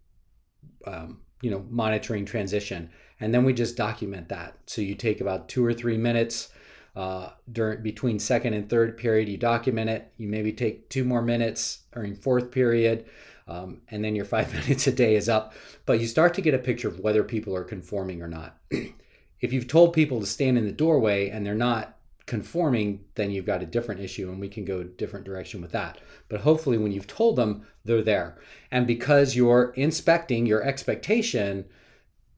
um, 0.86 1.20
you 1.42 1.50
know, 1.50 1.64
monitoring 1.68 2.24
transition, 2.24 2.90
and 3.22 3.32
then 3.32 3.44
we 3.44 3.52
just 3.52 3.76
document 3.76 4.28
that. 4.30 4.56
So 4.66 4.82
you 4.82 4.96
take 4.96 5.20
about 5.20 5.48
two 5.48 5.64
or 5.64 5.72
three 5.72 5.96
minutes 5.96 6.48
uh, 6.96 7.30
during 7.50 7.80
between 7.80 8.18
second 8.18 8.54
and 8.54 8.68
third 8.68 8.96
period. 8.96 9.28
You 9.28 9.36
document 9.36 9.88
it. 9.88 10.12
You 10.16 10.26
maybe 10.26 10.52
take 10.52 10.88
two 10.88 11.04
more 11.04 11.22
minutes 11.22 11.82
during 11.94 12.16
fourth 12.16 12.50
period. 12.50 13.06
Um, 13.46 13.82
and 13.88 14.04
then 14.04 14.16
your 14.16 14.24
five 14.34 14.52
minutes 14.52 14.88
a 14.88 14.92
day 14.92 15.14
is 15.14 15.28
up. 15.28 15.54
But 15.86 16.00
you 16.00 16.08
start 16.08 16.34
to 16.34 16.42
get 16.42 16.52
a 16.52 16.58
picture 16.58 16.88
of 16.88 16.98
whether 16.98 17.22
people 17.22 17.54
are 17.54 17.62
conforming 17.62 18.22
or 18.22 18.28
not. 18.28 18.58
if 19.40 19.52
you've 19.52 19.68
told 19.68 19.92
people 19.92 20.18
to 20.18 20.26
stand 20.26 20.58
in 20.58 20.66
the 20.66 20.72
doorway 20.72 21.30
and 21.30 21.46
they're 21.46 21.54
not 21.54 21.96
conforming, 22.26 23.04
then 23.14 23.30
you've 23.30 23.46
got 23.46 23.62
a 23.62 23.66
different 23.66 24.00
issue 24.00 24.30
and 24.30 24.40
we 24.40 24.48
can 24.48 24.64
go 24.64 24.80
a 24.80 24.84
different 24.84 25.24
direction 25.24 25.62
with 25.62 25.70
that. 25.70 26.00
But 26.28 26.40
hopefully, 26.40 26.76
when 26.76 26.90
you've 26.90 27.06
told 27.06 27.36
them, 27.36 27.68
they're 27.84 28.02
there. 28.02 28.36
And 28.72 28.84
because 28.84 29.36
you're 29.36 29.72
inspecting 29.76 30.44
your 30.44 30.64
expectation, 30.64 31.66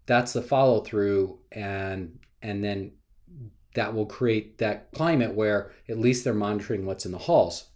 that's 0.06 0.32
the 0.32 0.42
follow 0.42 0.80
through 0.80 1.38
and 1.52 2.18
and 2.42 2.62
then 2.62 2.92
that 3.74 3.94
will 3.94 4.06
create 4.06 4.58
that 4.58 4.90
climate 4.92 5.34
where 5.34 5.72
at 5.88 5.98
least 5.98 6.24
they're 6.24 6.34
monitoring 6.34 6.86
what's 6.86 7.04
in 7.04 7.12
the 7.12 7.18
halls. 7.18 7.70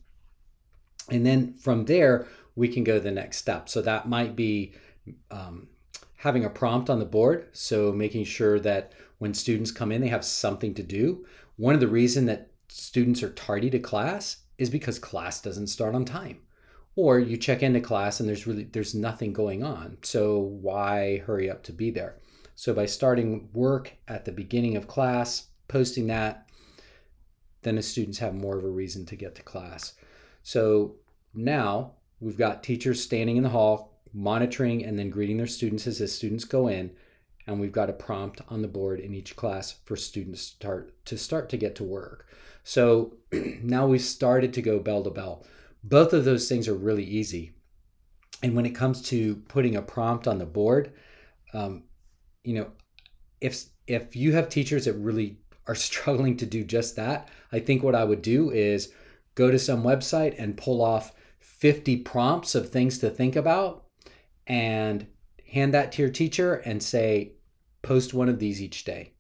And 1.11 1.26
then 1.26 1.54
from 1.54 1.87
there, 1.87 2.26
we 2.54 2.68
can 2.68 2.85
go 2.85 2.94
to 2.94 3.00
the 3.00 3.11
next 3.11 3.38
step. 3.38 3.68
So 3.68 3.82
that 3.82 4.08
might 4.08 4.37
be 4.37 4.75
um, 5.30 5.68
having 6.18 6.44
a 6.44 6.50
prompt 6.50 6.88
on 6.88 6.99
the 6.99 7.04
board. 7.04 7.49
So 7.52 7.92
making 7.92 8.25
sure 8.25 8.61
that 8.61 8.92
when 9.18 9.35
students 9.35 9.73
come 9.73 9.90
in, 9.90 10.00
they 10.00 10.08
have 10.08 10.25
something 10.25 10.75
to 10.75 10.82
do. 10.82 11.26
One 11.56 11.75
of 11.75 11.80
the 11.80 11.88
reason 11.88 12.26
that 12.26 12.50
students 12.68 13.23
are 13.23 13.30
tardy 13.30 13.70
to 13.70 13.78
class 13.78 14.38
is 14.58 14.70
because 14.70 14.99
class 14.99 15.40
doesn't 15.40 15.68
start 15.68 15.94
on 15.94 16.04
time. 16.04 16.38
Or 16.99 17.21
you 17.21 17.37
check 17.37 17.62
into 17.62 17.81
class 17.81 18.19
and 18.19 18.28
there's 18.28 18.45
really 18.45 18.64
there's 18.64 18.93
nothing 18.93 19.33
going 19.33 19.62
on. 19.62 19.99
So 20.02 20.40
why 20.40 21.19
hurry 21.19 21.49
up 21.49 21.62
to 21.62 21.73
be 21.73 21.93
there? 21.93 22.17
So 22.57 22.75
by 22.75 22.87
starting 22.87 23.50
work 23.52 23.93
at 24.09 24.25
the 24.25 24.33
beginning 24.33 24.76
of 24.76 24.88
class, 24.88 25.47
posting 25.69 26.09
that, 26.09 26.49
then 27.62 27.76
the 27.76 27.83
students 27.83 28.19
have 28.19 28.35
more 28.35 28.59
of 28.59 28.64
a 28.64 28.69
reason 28.69 29.07
to 29.07 29.14
get 29.14 29.37
to 29.37 29.45
class. 29.45 29.93
So 30.43 30.97
now 31.33 31.93
we've 32.19 32.37
got 32.37 32.64
teachers 32.64 33.00
standing 33.00 33.37
in 33.37 33.45
the 33.45 33.50
hall 33.50 34.00
monitoring 34.12 34.85
and 34.85 34.99
then 34.99 35.09
greeting 35.09 35.37
their 35.37 35.47
students 35.47 35.87
as 35.87 35.99
the 35.99 36.09
students 36.09 36.45
go 36.45 36.67
in 36.67 36.90
and 37.47 37.61
we've 37.61 37.71
got 37.71 37.90
a 37.90 37.93
prompt 37.93 38.40
on 38.49 38.61
the 38.61 38.67
board 38.67 38.99
in 38.99 39.14
each 39.14 39.37
class 39.37 39.76
for 39.85 39.95
students 39.95 40.50
to 40.50 40.57
start 40.57 41.05
to 41.05 41.17
start 41.17 41.49
to 41.49 41.57
get 41.57 41.76
to 41.76 41.85
work 41.85 42.26
so 42.64 43.14
now 43.62 43.87
we've 43.87 44.00
started 44.00 44.52
to 44.52 44.62
go 44.62 44.81
bell 44.81 45.05
to 45.05 45.11
bell 45.11 45.45
both 45.88 46.12
of 46.12 46.25
those 46.25 46.49
things 46.49 46.68
are 46.68 46.75
really 46.75 47.04
easy 47.04 47.52
and 48.42 48.54
when 48.54 48.66
it 48.66 48.75
comes 48.75 49.02
to 49.02 49.37
putting 49.49 49.76
a 49.76 49.83
prompt 49.83 50.28
on 50.28 50.38
the 50.38 50.47
board 50.47 50.92
um, 51.54 51.85
you 52.45 52.54
know 52.54 52.71
if 53.40 53.64
if 53.87 54.14
you 54.14 54.33
have 54.33 54.49
teachers 54.49 54.85
that 54.85 54.95
really 54.95 55.38
are 55.66 55.75
struggling 55.88 56.37
to 56.37 56.47
do 56.47 56.64
just 56.64 56.97
that 56.97 57.28
i 57.52 57.59
think 57.59 57.83
what 57.83 57.95
i 57.95 58.04
would 58.04 58.23
do 58.23 58.50
is 58.50 58.92
go 59.35 59.50
to 59.50 59.59
some 59.59 59.83
website 59.83 60.35
and 60.38 60.57
pull 60.57 60.83
off 60.83 61.12
50 61.59 61.99
prompts 61.99 62.54
of 62.54 62.71
things 62.71 62.99
to 62.99 63.11
think 63.11 63.35
about 63.35 63.85
and 64.47 65.07
hand 65.52 65.75
that 65.75 65.92
to 65.92 66.02
your 66.02 66.11
teacher 66.11 66.54
and 66.54 66.83
say, 66.83 67.33
post 67.83 68.14
one 68.14 68.28
of 68.28 68.38
these 68.38 68.62
each 68.62 68.85
day. 68.85 69.12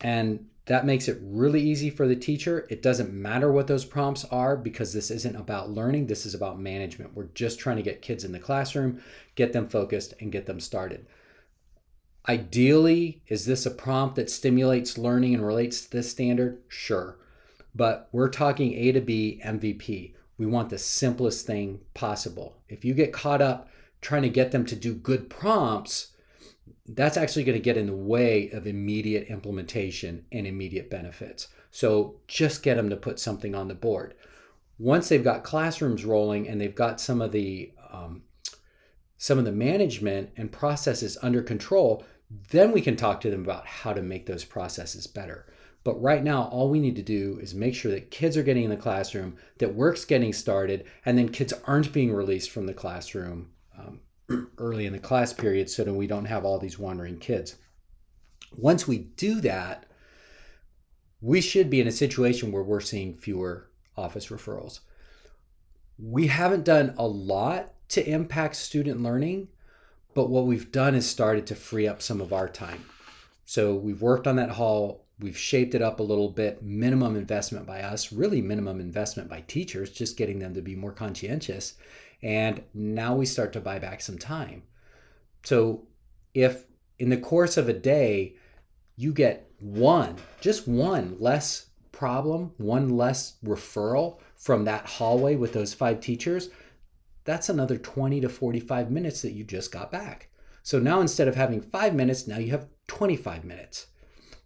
And 0.00 0.46
that 0.66 0.86
makes 0.86 1.08
it 1.08 1.18
really 1.20 1.60
easy 1.60 1.90
for 1.90 2.08
the 2.08 2.16
teacher. 2.16 2.66
It 2.70 2.82
doesn't 2.82 3.12
matter 3.12 3.52
what 3.52 3.66
those 3.66 3.84
prompts 3.84 4.24
are 4.26 4.56
because 4.56 4.92
this 4.92 5.10
isn't 5.10 5.36
about 5.36 5.70
learning, 5.70 6.06
this 6.06 6.24
is 6.24 6.34
about 6.34 6.58
management. 6.58 7.14
We're 7.14 7.28
just 7.34 7.58
trying 7.58 7.76
to 7.76 7.82
get 7.82 8.02
kids 8.02 8.24
in 8.24 8.32
the 8.32 8.38
classroom, 8.38 9.02
get 9.34 9.52
them 9.52 9.68
focused, 9.68 10.14
and 10.20 10.32
get 10.32 10.46
them 10.46 10.60
started. 10.60 11.06
Ideally, 12.26 13.20
is 13.28 13.44
this 13.44 13.66
a 13.66 13.70
prompt 13.70 14.16
that 14.16 14.30
stimulates 14.30 14.96
learning 14.96 15.34
and 15.34 15.46
relates 15.46 15.82
to 15.82 15.90
this 15.90 16.10
standard? 16.10 16.62
Sure. 16.68 17.18
But 17.74 18.08
we're 18.12 18.30
talking 18.30 18.72
A 18.74 18.92
to 18.92 19.00
B 19.02 19.42
MVP. 19.44 20.14
We 20.38 20.46
want 20.46 20.70
the 20.70 20.78
simplest 20.78 21.46
thing 21.46 21.80
possible. 21.92 22.56
If 22.68 22.84
you 22.84 22.94
get 22.94 23.12
caught 23.12 23.42
up 23.42 23.68
trying 24.00 24.22
to 24.22 24.28
get 24.30 24.52
them 24.52 24.64
to 24.66 24.76
do 24.76 24.94
good 24.94 25.28
prompts, 25.28 26.12
that's 26.86 27.16
actually 27.16 27.44
going 27.44 27.58
to 27.58 27.62
get 27.62 27.76
in 27.76 27.86
the 27.86 27.94
way 27.94 28.50
of 28.50 28.66
immediate 28.66 29.28
implementation 29.28 30.26
and 30.30 30.46
immediate 30.46 30.90
benefits. 30.90 31.48
So 31.70 32.16
just 32.28 32.62
get 32.62 32.76
them 32.76 32.90
to 32.90 32.96
put 32.96 33.18
something 33.18 33.54
on 33.54 33.68
the 33.68 33.74
board. 33.74 34.14
Once 34.78 35.08
they've 35.08 35.24
got 35.24 35.44
classrooms 35.44 36.04
rolling 36.04 36.48
and 36.48 36.60
they've 36.60 36.74
got 36.74 37.00
some 37.00 37.20
of 37.20 37.32
the 37.32 37.72
um, 37.90 38.22
some 39.16 39.38
of 39.38 39.44
the 39.44 39.52
management 39.52 40.30
and 40.36 40.52
processes 40.52 41.16
under 41.22 41.40
control, 41.40 42.04
then 42.50 42.72
we 42.72 42.80
can 42.80 42.96
talk 42.96 43.20
to 43.20 43.30
them 43.30 43.44
about 43.44 43.66
how 43.66 43.92
to 43.92 44.02
make 44.02 44.26
those 44.26 44.44
processes 44.44 45.06
better. 45.06 45.46
But 45.84 46.00
right 46.02 46.24
now, 46.24 46.44
all 46.44 46.68
we 46.68 46.80
need 46.80 46.96
to 46.96 47.02
do 47.02 47.38
is 47.40 47.54
make 47.54 47.74
sure 47.74 47.92
that 47.92 48.10
kids 48.10 48.36
are 48.36 48.42
getting 48.42 48.64
in 48.64 48.70
the 48.70 48.76
classroom, 48.76 49.36
that 49.58 49.74
work's 49.74 50.04
getting 50.04 50.32
started, 50.32 50.84
and 51.04 51.16
then 51.16 51.28
kids 51.28 51.52
aren't 51.66 51.92
being 51.92 52.12
released 52.12 52.50
from 52.50 52.66
the 52.66 52.74
classroom 52.74 53.50
um, 53.78 54.00
early 54.58 54.86
in 54.86 54.92
the 54.92 54.98
class 54.98 55.32
period 55.32 55.68
so 55.68 55.84
that 55.84 55.94
we 55.94 56.06
don't 56.06 56.24
have 56.26 56.44
all 56.44 56.58
these 56.58 56.78
wandering 56.78 57.18
kids. 57.18 57.56
Once 58.56 58.86
we 58.86 58.98
do 58.98 59.40
that, 59.40 59.86
we 61.20 61.40
should 61.40 61.70
be 61.70 61.80
in 61.80 61.88
a 61.88 61.92
situation 61.92 62.52
where 62.52 62.62
we're 62.62 62.80
seeing 62.80 63.14
fewer 63.14 63.68
office 63.96 64.28
referrals. 64.28 64.80
We 65.98 66.26
haven't 66.26 66.64
done 66.64 66.94
a 66.98 67.06
lot 67.06 67.72
to 67.90 68.08
impact 68.08 68.56
student 68.56 69.02
learning, 69.02 69.48
but 70.14 70.30
what 70.30 70.46
we've 70.46 70.70
done 70.72 70.94
is 70.94 71.08
started 71.08 71.46
to 71.46 71.54
free 71.54 71.86
up 71.86 72.02
some 72.02 72.20
of 72.20 72.32
our 72.32 72.48
time. 72.48 72.84
So 73.44 73.74
we've 73.74 74.02
worked 74.02 74.26
on 74.26 74.36
that 74.36 74.50
hall, 74.50 75.06
we've 75.20 75.36
shaped 75.36 75.74
it 75.74 75.82
up 75.82 76.00
a 76.00 76.04
little 76.04 76.30
bit, 76.30 76.62
minimum 76.62 77.16
investment 77.16 77.66
by 77.66 77.82
us, 77.82 78.12
really 78.12 78.40
minimum 78.40 78.80
investment 78.80 79.28
by 79.28 79.42
teachers, 79.42 79.90
just 79.90 80.16
getting 80.16 80.38
them 80.38 80.54
to 80.54 80.62
be 80.62 80.74
more 80.74 80.92
conscientious. 80.92 81.74
And 82.24 82.62
now 82.72 83.14
we 83.14 83.26
start 83.26 83.52
to 83.52 83.60
buy 83.60 83.78
back 83.78 84.00
some 84.00 84.18
time. 84.18 84.62
So 85.44 85.86
if 86.32 86.64
in 86.98 87.10
the 87.10 87.18
course 87.18 87.58
of 87.58 87.68
a 87.68 87.74
day, 87.74 88.36
you 88.96 89.12
get 89.12 89.50
one, 89.60 90.16
just 90.40 90.66
one 90.66 91.16
less 91.20 91.66
problem, 91.92 92.52
one 92.56 92.88
less 92.88 93.36
referral 93.44 94.20
from 94.36 94.64
that 94.64 94.86
hallway 94.86 95.36
with 95.36 95.52
those 95.52 95.74
five 95.74 96.00
teachers, 96.00 96.48
that's 97.24 97.50
another 97.50 97.76
20 97.76 98.22
to 98.22 98.28
45 98.30 98.90
minutes 98.90 99.20
that 99.20 99.32
you 99.32 99.44
just 99.44 99.70
got 99.70 99.92
back. 99.92 100.30
So 100.62 100.78
now 100.78 101.02
instead 101.02 101.28
of 101.28 101.34
having 101.34 101.60
five 101.60 101.94
minutes, 101.94 102.26
now 102.26 102.38
you 102.38 102.50
have 102.52 102.68
25 102.86 103.44
minutes. 103.44 103.88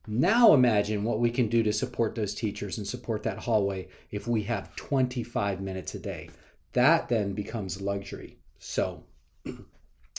Now 0.05 0.53
imagine 0.53 1.05
what 1.05 1.21
we 1.21 1.31
can 1.31 1.49
do 1.49 1.63
to 1.63 1.73
support 1.73 2.17
those 2.17 2.35
teachers 2.35 2.77
and 2.77 2.87
support 2.87 3.23
that 3.23 3.39
hallway 3.39 3.89
if 4.11 4.27
we 4.27 4.43
have 4.45 4.75
25 4.75 5.61
minutes 5.61 5.95
a 5.95 6.01
day. 6.01 6.31
That 6.73 7.09
then 7.09 7.33
becomes 7.33 7.81
luxury. 7.81 8.39
So 8.59 9.05
you 9.45 9.65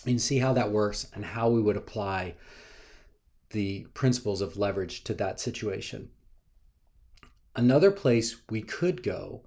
can 0.05 0.19
see 0.19 0.39
how 0.39 0.53
that 0.53 0.71
works 0.71 1.07
and 1.13 1.23
how 1.23 1.49
we 1.49 1.61
would 1.61 1.77
apply 1.77 2.35
the 3.51 3.85
principles 3.93 4.41
of 4.41 4.57
leverage 4.57 5.03
to 5.05 5.13
that 5.15 5.39
situation. 5.39 6.09
Another 7.55 7.91
place 7.91 8.41
we 8.49 8.61
could 8.61 9.03
go 9.03 9.43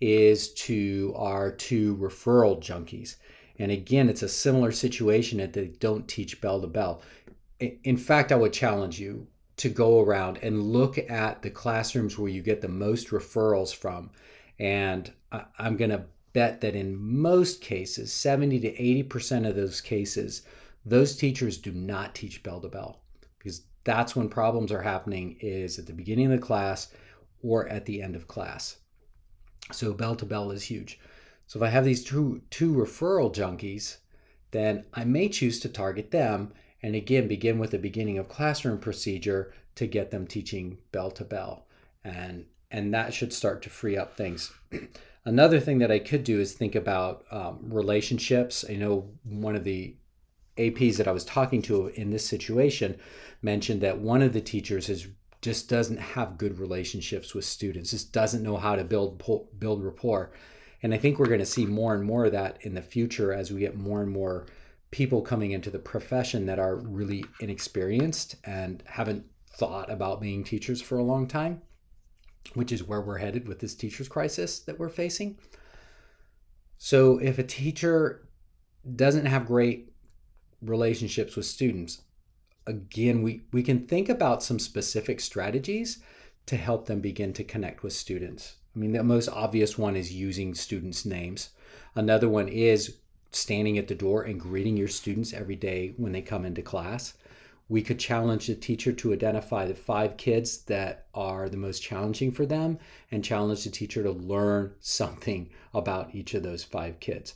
is 0.00 0.52
to 0.54 1.12
our 1.16 1.52
two 1.52 1.96
referral 1.96 2.60
junkies. 2.60 3.16
And 3.58 3.70
again, 3.70 4.08
it's 4.08 4.22
a 4.22 4.28
similar 4.28 4.72
situation 4.72 5.38
that 5.38 5.52
they 5.52 5.66
don't 5.66 6.08
teach 6.08 6.40
bell 6.40 6.60
to 6.60 6.66
bell. 6.66 7.02
In 7.60 7.96
fact, 7.96 8.32
I 8.32 8.36
would 8.36 8.52
challenge 8.52 8.98
you 8.98 9.28
to 9.58 9.68
go 9.68 10.00
around 10.00 10.38
and 10.42 10.62
look 10.62 10.98
at 10.98 11.42
the 11.42 11.50
classrooms 11.50 12.18
where 12.18 12.30
you 12.30 12.42
get 12.42 12.60
the 12.62 12.68
most 12.68 13.10
referrals 13.10 13.72
from. 13.72 14.10
And 14.58 15.12
I'm 15.58 15.76
going 15.76 15.90
to 15.90 16.06
bet 16.32 16.60
that 16.60 16.74
in 16.74 16.96
most 16.96 17.60
cases, 17.60 18.12
70 18.12 18.60
to 18.60 18.72
80% 18.72 19.48
of 19.48 19.56
those 19.56 19.80
cases, 19.80 20.42
those 20.84 21.16
teachers 21.16 21.58
do 21.58 21.72
not 21.72 22.14
teach 22.14 22.42
bell 22.42 22.60
to 22.60 22.68
bell 22.68 23.00
because 23.38 23.62
that's 23.84 24.16
when 24.16 24.28
problems 24.28 24.72
are 24.72 24.82
happening 24.82 25.36
is 25.40 25.78
at 25.78 25.86
the 25.86 25.92
beginning 25.92 26.26
of 26.26 26.40
the 26.40 26.46
class 26.46 26.88
or 27.42 27.68
at 27.68 27.84
the 27.84 28.02
end 28.02 28.16
of 28.16 28.28
class. 28.28 28.76
So 29.72 29.92
bell 29.92 30.16
to 30.16 30.26
bell 30.26 30.50
is 30.50 30.64
huge. 30.64 30.98
So 31.46 31.58
if 31.58 31.62
I 31.64 31.68
have 31.68 31.84
these 31.84 32.04
two 32.04 32.42
two 32.50 32.72
referral 32.72 33.32
junkies, 33.32 33.98
then 34.52 34.84
I 34.94 35.04
may 35.04 35.28
choose 35.28 35.60
to 35.60 35.68
target 35.68 36.10
them 36.10 36.52
and 36.82 36.94
again 36.94 37.28
begin 37.28 37.58
with 37.58 37.70
the 37.70 37.78
beginning 37.78 38.18
of 38.18 38.28
classroom 38.28 38.78
procedure 38.78 39.52
to 39.76 39.86
get 39.86 40.10
them 40.10 40.26
teaching 40.26 40.78
bell 40.90 41.10
to 41.12 41.24
bell. 41.24 41.66
And 42.04 42.46
and 42.72 42.92
that 42.92 43.14
should 43.14 43.32
start 43.32 43.62
to 43.62 43.70
free 43.70 43.96
up 43.96 44.16
things. 44.16 44.52
Another 45.24 45.60
thing 45.60 45.78
that 45.78 45.92
I 45.92 46.00
could 46.00 46.24
do 46.24 46.40
is 46.40 46.52
think 46.52 46.74
about 46.74 47.24
um, 47.30 47.60
relationships. 47.62 48.64
I 48.68 48.74
know 48.74 49.10
one 49.22 49.54
of 49.54 49.62
the 49.62 49.94
APs 50.56 50.96
that 50.96 51.06
I 51.06 51.12
was 51.12 51.24
talking 51.24 51.62
to 51.62 51.88
in 51.88 52.10
this 52.10 52.26
situation 52.26 52.98
mentioned 53.40 53.82
that 53.82 53.98
one 53.98 54.22
of 54.22 54.32
the 54.32 54.40
teachers 54.40 54.88
is 54.88 55.06
just 55.40 55.68
doesn't 55.68 55.98
have 55.98 56.38
good 56.38 56.58
relationships 56.58 57.34
with 57.34 57.44
students, 57.44 57.90
just 57.90 58.12
doesn't 58.12 58.42
know 58.42 58.56
how 58.56 58.74
to 58.74 58.84
build 58.84 59.22
build 59.58 59.84
rapport. 59.84 60.32
And 60.82 60.92
I 60.92 60.98
think 60.98 61.18
we're 61.18 61.26
going 61.26 61.38
to 61.38 61.46
see 61.46 61.66
more 61.66 61.94
and 61.94 62.04
more 62.04 62.24
of 62.24 62.32
that 62.32 62.58
in 62.62 62.74
the 62.74 62.82
future 62.82 63.32
as 63.32 63.52
we 63.52 63.60
get 63.60 63.76
more 63.76 64.02
and 64.02 64.10
more 64.10 64.46
people 64.90 65.22
coming 65.22 65.52
into 65.52 65.70
the 65.70 65.78
profession 65.78 66.46
that 66.46 66.58
are 66.58 66.76
really 66.76 67.24
inexperienced 67.40 68.36
and 68.44 68.82
haven't 68.86 69.24
thought 69.48 69.90
about 69.90 70.20
being 70.20 70.42
teachers 70.42 70.82
for 70.82 70.98
a 70.98 71.04
long 71.04 71.26
time, 71.26 71.62
which 72.54 72.72
is 72.72 72.84
where 72.84 73.00
we're 73.00 73.18
headed 73.18 73.48
with 73.48 73.60
this 73.60 73.74
teachers 73.74 74.08
crisis 74.08 74.60
that 74.60 74.78
we're 74.78 74.88
facing. 74.88 75.38
So 76.78 77.18
if 77.18 77.38
a 77.38 77.44
teacher 77.44 78.28
doesn't 78.96 79.26
have 79.26 79.46
great 79.46 79.92
relationships 80.60 81.36
with 81.36 81.46
students, 81.46 82.02
again, 82.66 83.22
we, 83.22 83.42
we 83.52 83.62
can 83.62 83.86
think 83.86 84.08
about 84.08 84.42
some 84.42 84.58
specific 84.58 85.20
strategies 85.20 86.00
to 86.46 86.56
help 86.56 86.86
them 86.86 87.00
begin 87.00 87.32
to 87.34 87.44
connect 87.44 87.82
with 87.82 87.92
students. 87.92 88.56
I 88.74 88.78
mean, 88.78 88.92
the 88.92 89.02
most 89.02 89.28
obvious 89.28 89.78
one 89.78 89.96
is 89.96 90.12
using 90.12 90.54
students' 90.54 91.04
names. 91.04 91.50
Another 91.94 92.28
one 92.28 92.48
is 92.48 92.96
standing 93.30 93.78
at 93.78 93.88
the 93.88 93.94
door 93.94 94.22
and 94.22 94.40
greeting 94.40 94.76
your 94.76 94.88
students 94.88 95.32
every 95.32 95.56
day 95.56 95.94
when 95.96 96.12
they 96.12 96.22
come 96.22 96.44
into 96.44 96.62
class. 96.62 97.14
We 97.68 97.82
could 97.82 97.98
challenge 97.98 98.46
the 98.46 98.54
teacher 98.54 98.92
to 98.92 99.12
identify 99.12 99.66
the 99.66 99.74
five 99.74 100.16
kids 100.16 100.58
that 100.64 101.06
are 101.14 101.48
the 101.48 101.56
most 101.56 101.82
challenging 101.82 102.32
for 102.32 102.44
them 102.44 102.78
and 103.10 103.24
challenge 103.24 103.64
the 103.64 103.70
teacher 103.70 104.02
to 104.02 104.10
learn 104.10 104.74
something 104.80 105.50
about 105.72 106.14
each 106.14 106.34
of 106.34 106.42
those 106.42 106.64
five 106.64 107.00
kids. 107.00 107.34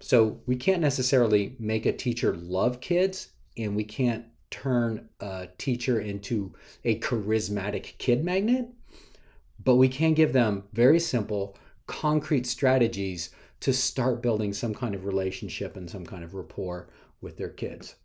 So 0.00 0.40
we 0.46 0.56
can't 0.56 0.82
necessarily 0.82 1.56
make 1.58 1.86
a 1.86 1.92
teacher 1.92 2.36
love 2.36 2.80
kids, 2.80 3.28
and 3.56 3.74
we 3.74 3.84
can't 3.84 4.26
turn 4.50 5.08
a 5.20 5.48
teacher 5.58 5.98
into 5.98 6.54
a 6.84 6.98
charismatic 7.00 7.98
kid 7.98 8.24
magnet, 8.24 8.68
but 9.62 9.76
we 9.76 9.88
can 9.88 10.14
give 10.14 10.32
them 10.32 10.64
very 10.72 11.00
simple, 11.00 11.56
concrete 11.86 12.46
strategies 12.46 13.30
to 13.60 13.72
start 13.72 14.22
building 14.22 14.52
some 14.52 14.74
kind 14.74 14.94
of 14.94 15.06
relationship 15.06 15.76
and 15.76 15.90
some 15.90 16.04
kind 16.04 16.22
of 16.22 16.34
rapport 16.34 16.88
with 17.20 17.36
their 17.36 17.48
kids. 17.48 17.96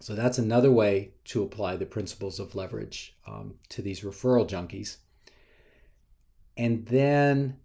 So 0.00 0.14
that's 0.14 0.38
another 0.38 0.70
way 0.70 1.12
to 1.26 1.42
apply 1.42 1.76
the 1.76 1.86
principles 1.86 2.38
of 2.38 2.54
leverage 2.54 3.16
um, 3.26 3.54
to 3.70 3.82
these 3.82 4.02
referral 4.02 4.48
junkies. 4.48 4.98
And 6.56 6.86
then 6.86 7.56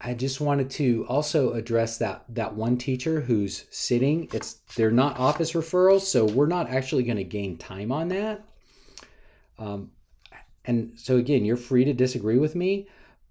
I 0.00 0.14
just 0.14 0.40
wanted 0.40 0.70
to 0.70 1.04
also 1.08 1.52
address 1.52 1.98
that 1.98 2.24
that 2.30 2.54
one 2.54 2.78
teacher 2.78 3.20
who's 3.20 3.66
sitting. 3.70 4.28
It's 4.32 4.60
they're 4.74 4.90
not 4.90 5.18
office 5.18 5.52
referrals, 5.52 6.02
so 6.02 6.24
we're 6.24 6.46
not 6.46 6.70
actually 6.70 7.02
going 7.02 7.18
to 7.18 7.24
gain 7.24 7.58
time 7.58 7.92
on 7.92 8.08
that. 8.08 8.42
Um, 9.58 9.90
and 10.64 10.92
so 10.96 11.16
again, 11.16 11.44
you're 11.44 11.56
free 11.56 11.84
to 11.84 11.92
disagree 11.92 12.38
with 12.38 12.54
me, 12.54 12.88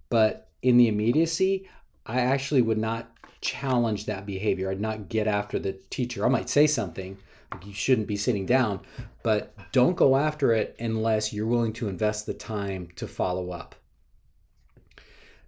but 0.09 0.51
in 0.61 0.77
the 0.77 0.87
immediacy, 0.87 1.67
I 2.05 2.19
actually 2.19 2.61
would 2.61 2.77
not 2.77 3.18
challenge 3.41 4.05
that 4.05 4.25
behavior. 4.25 4.69
I'd 4.69 4.81
not 4.81 5.09
get 5.09 5.27
after 5.27 5.59
the 5.59 5.73
teacher. 5.89 6.25
I 6.25 6.29
might 6.29 6.49
say 6.49 6.67
something 6.67 7.17
like 7.51 7.65
you 7.65 7.73
shouldn't 7.73 8.07
be 8.07 8.17
sitting 8.17 8.45
down, 8.45 8.81
but 9.23 9.53
don't 9.71 9.95
go 9.95 10.15
after 10.15 10.53
it 10.53 10.75
unless 10.79 11.33
you're 11.33 11.47
willing 11.47 11.73
to 11.73 11.87
invest 11.87 12.25
the 12.25 12.33
time 12.33 12.89
to 12.95 13.07
follow 13.07 13.51
up. 13.51 13.75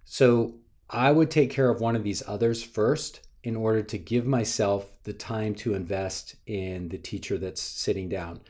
So 0.04 0.54
I 0.90 1.12
would 1.12 1.30
take 1.30 1.50
care 1.50 1.70
of 1.70 1.80
one 1.80 1.96
of 1.96 2.04
these 2.04 2.22
others 2.26 2.62
first 2.62 3.26
in 3.44 3.56
order 3.56 3.82
to 3.82 3.98
give 3.98 4.26
myself 4.26 5.02
the 5.04 5.12
time 5.12 5.54
to 5.56 5.74
invest 5.74 6.36
in 6.46 6.88
the 6.88 6.98
teacher 6.98 7.38
that's 7.38 7.60
sitting 7.60 8.08
down. 8.08 8.40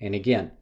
And 0.00 0.14
again, 0.14 0.52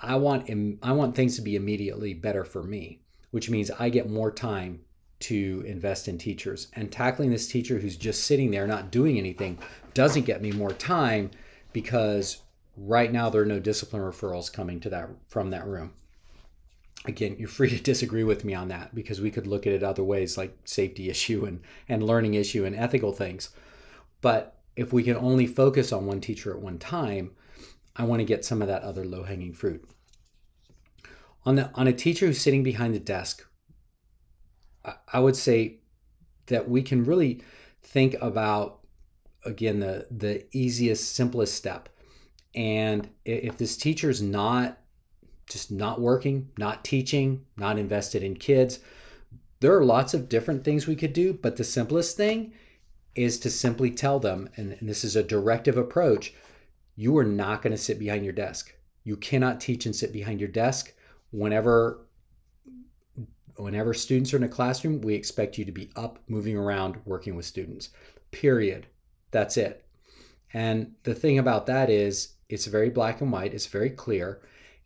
I 0.00 0.16
want 0.16 0.50
I 0.82 0.92
want 0.92 1.14
things 1.14 1.36
to 1.36 1.42
be 1.42 1.54
immediately 1.54 2.14
better 2.14 2.44
for 2.44 2.62
me, 2.62 3.02
which 3.30 3.48
means 3.48 3.70
I 3.70 3.88
get 3.88 4.10
more 4.10 4.32
time 4.32 4.80
to 5.20 5.64
invest 5.66 6.08
in 6.08 6.18
teachers. 6.18 6.68
And 6.74 6.92
tackling 6.92 7.30
this 7.30 7.48
teacher 7.48 7.78
who's 7.78 7.96
just 7.96 8.24
sitting 8.24 8.50
there 8.50 8.66
not 8.66 8.90
doing 8.90 9.18
anything 9.18 9.58
doesn't 9.94 10.26
get 10.26 10.42
me 10.42 10.52
more 10.52 10.72
time 10.72 11.30
because 11.72 12.42
right 12.76 13.12
now 13.12 13.30
there 13.30 13.42
are 13.42 13.46
no 13.46 13.58
discipline 13.58 14.02
referrals 14.02 14.52
coming 14.52 14.80
to 14.80 14.90
that 14.90 15.08
from 15.28 15.50
that 15.50 15.66
room 15.66 15.92
again, 17.08 17.36
you're 17.38 17.48
free 17.48 17.70
to 17.70 17.80
disagree 17.80 18.24
with 18.24 18.44
me 18.44 18.54
on 18.54 18.68
that 18.68 18.94
because 18.94 19.20
we 19.20 19.30
could 19.30 19.46
look 19.46 19.66
at 19.66 19.72
it 19.72 19.82
other 19.82 20.04
ways 20.04 20.36
like 20.36 20.56
safety 20.64 21.08
issue 21.08 21.44
and, 21.44 21.60
and 21.88 22.02
learning 22.02 22.34
issue 22.34 22.64
and 22.64 22.74
ethical 22.74 23.12
things. 23.12 23.50
But 24.20 24.58
if 24.76 24.92
we 24.92 25.02
can 25.02 25.16
only 25.16 25.46
focus 25.46 25.92
on 25.92 26.06
one 26.06 26.20
teacher 26.20 26.52
at 26.52 26.60
one 26.60 26.78
time, 26.78 27.32
I 27.94 28.04
want 28.04 28.20
to 28.20 28.26
get 28.26 28.44
some 28.44 28.60
of 28.60 28.68
that 28.68 28.82
other 28.82 29.04
low 29.04 29.22
hanging 29.22 29.54
fruit. 29.54 29.88
On, 31.44 31.56
the, 31.56 31.70
on 31.74 31.86
a 31.86 31.92
teacher 31.92 32.26
who's 32.26 32.40
sitting 32.40 32.62
behind 32.62 32.94
the 32.94 33.00
desk, 33.00 33.46
I 35.12 35.20
would 35.20 35.36
say 35.36 35.78
that 36.46 36.68
we 36.68 36.82
can 36.82 37.04
really 37.04 37.42
think 37.82 38.14
about 38.20 38.80
again 39.44 39.80
the 39.80 40.06
the 40.10 40.44
easiest 40.56 41.14
simplest 41.14 41.54
step 41.54 41.88
and 42.54 43.10
if 43.24 43.58
this 43.58 43.76
teacher 43.76 44.10
is 44.10 44.22
not 44.22 44.78
just 45.46 45.70
not 45.70 46.00
working, 46.00 46.50
not 46.58 46.84
teaching, 46.84 47.44
not 47.56 47.78
invested 47.78 48.22
in 48.22 48.36
kids. 48.36 48.80
There 49.60 49.76
are 49.76 49.84
lots 49.84 50.12
of 50.12 50.28
different 50.28 50.64
things 50.64 50.86
we 50.86 50.96
could 50.96 51.12
do, 51.12 51.32
but 51.32 51.56
the 51.56 51.64
simplest 51.64 52.16
thing 52.16 52.52
is 53.14 53.38
to 53.40 53.50
simply 53.50 53.90
tell 53.90 54.18
them, 54.18 54.50
and, 54.56 54.72
and 54.72 54.88
this 54.88 55.04
is 55.04 55.16
a 55.16 55.22
directive 55.22 55.76
approach, 55.76 56.34
you 56.96 57.16
are 57.16 57.24
not 57.24 57.62
going 57.62 57.70
to 57.70 57.78
sit 57.78 57.98
behind 57.98 58.24
your 58.24 58.34
desk. 58.34 58.74
You 59.04 59.16
cannot 59.16 59.60
teach 59.60 59.86
and 59.86 59.94
sit 59.94 60.12
behind 60.12 60.40
your 60.40 60.48
desk. 60.48 60.92
Whenever 61.30 62.05
whenever 63.56 63.94
students 63.94 64.32
are 64.32 64.38
in 64.38 64.42
a 64.42 64.48
classroom, 64.48 65.00
we 65.00 65.14
expect 65.14 65.58
you 65.58 65.64
to 65.64 65.72
be 65.72 65.90
up, 65.96 66.18
moving 66.28 66.56
around, 66.56 66.96
working 67.04 67.36
with 67.36 67.44
students. 67.44 67.90
Period. 68.30 68.86
That's 69.30 69.56
it. 69.56 69.84
And 70.52 70.94
the 71.02 71.14
thing 71.14 71.38
about 71.38 71.66
that 71.66 71.90
is 71.90 72.34
it's 72.48 72.66
very 72.66 72.90
black 72.90 73.20
and 73.20 73.32
white, 73.32 73.54
it's 73.54 73.66
very 73.66 73.90
clear, 73.90 74.40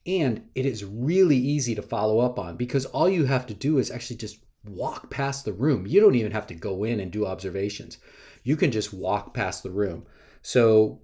and 0.07 0.49
it 0.55 0.65
is 0.67 0.85
really 0.85 1.37
easy 1.37 1.75
to 1.75 1.83
follow 1.83 2.21
up 2.21 2.39
on 2.39 2.57
because 2.57 2.87
all 2.87 3.09
you 3.09 3.27
have 3.27 3.47
to 3.47 3.55
do 3.55 3.79
is 3.79 3.91
actually 3.91 4.17
just 4.17 4.39
walk 4.65 5.11
past 5.11 5.45
the 5.45 5.53
room. 5.53 5.87
You 5.87 6.01
don't 6.01 6.15
even 6.15 6.33
have 6.33 6.47
to 6.49 6.55
go 6.55 6.85
in 6.85 7.01
and 7.01 7.11
do 7.11 7.27
observations. 7.27 7.99
You 8.43 8.57
can 8.57 8.71
just 8.71 8.93
walk 8.93 9.35
past 9.35 9.63
the 9.63 9.71
room. 9.71 10.07
So, 10.43 11.01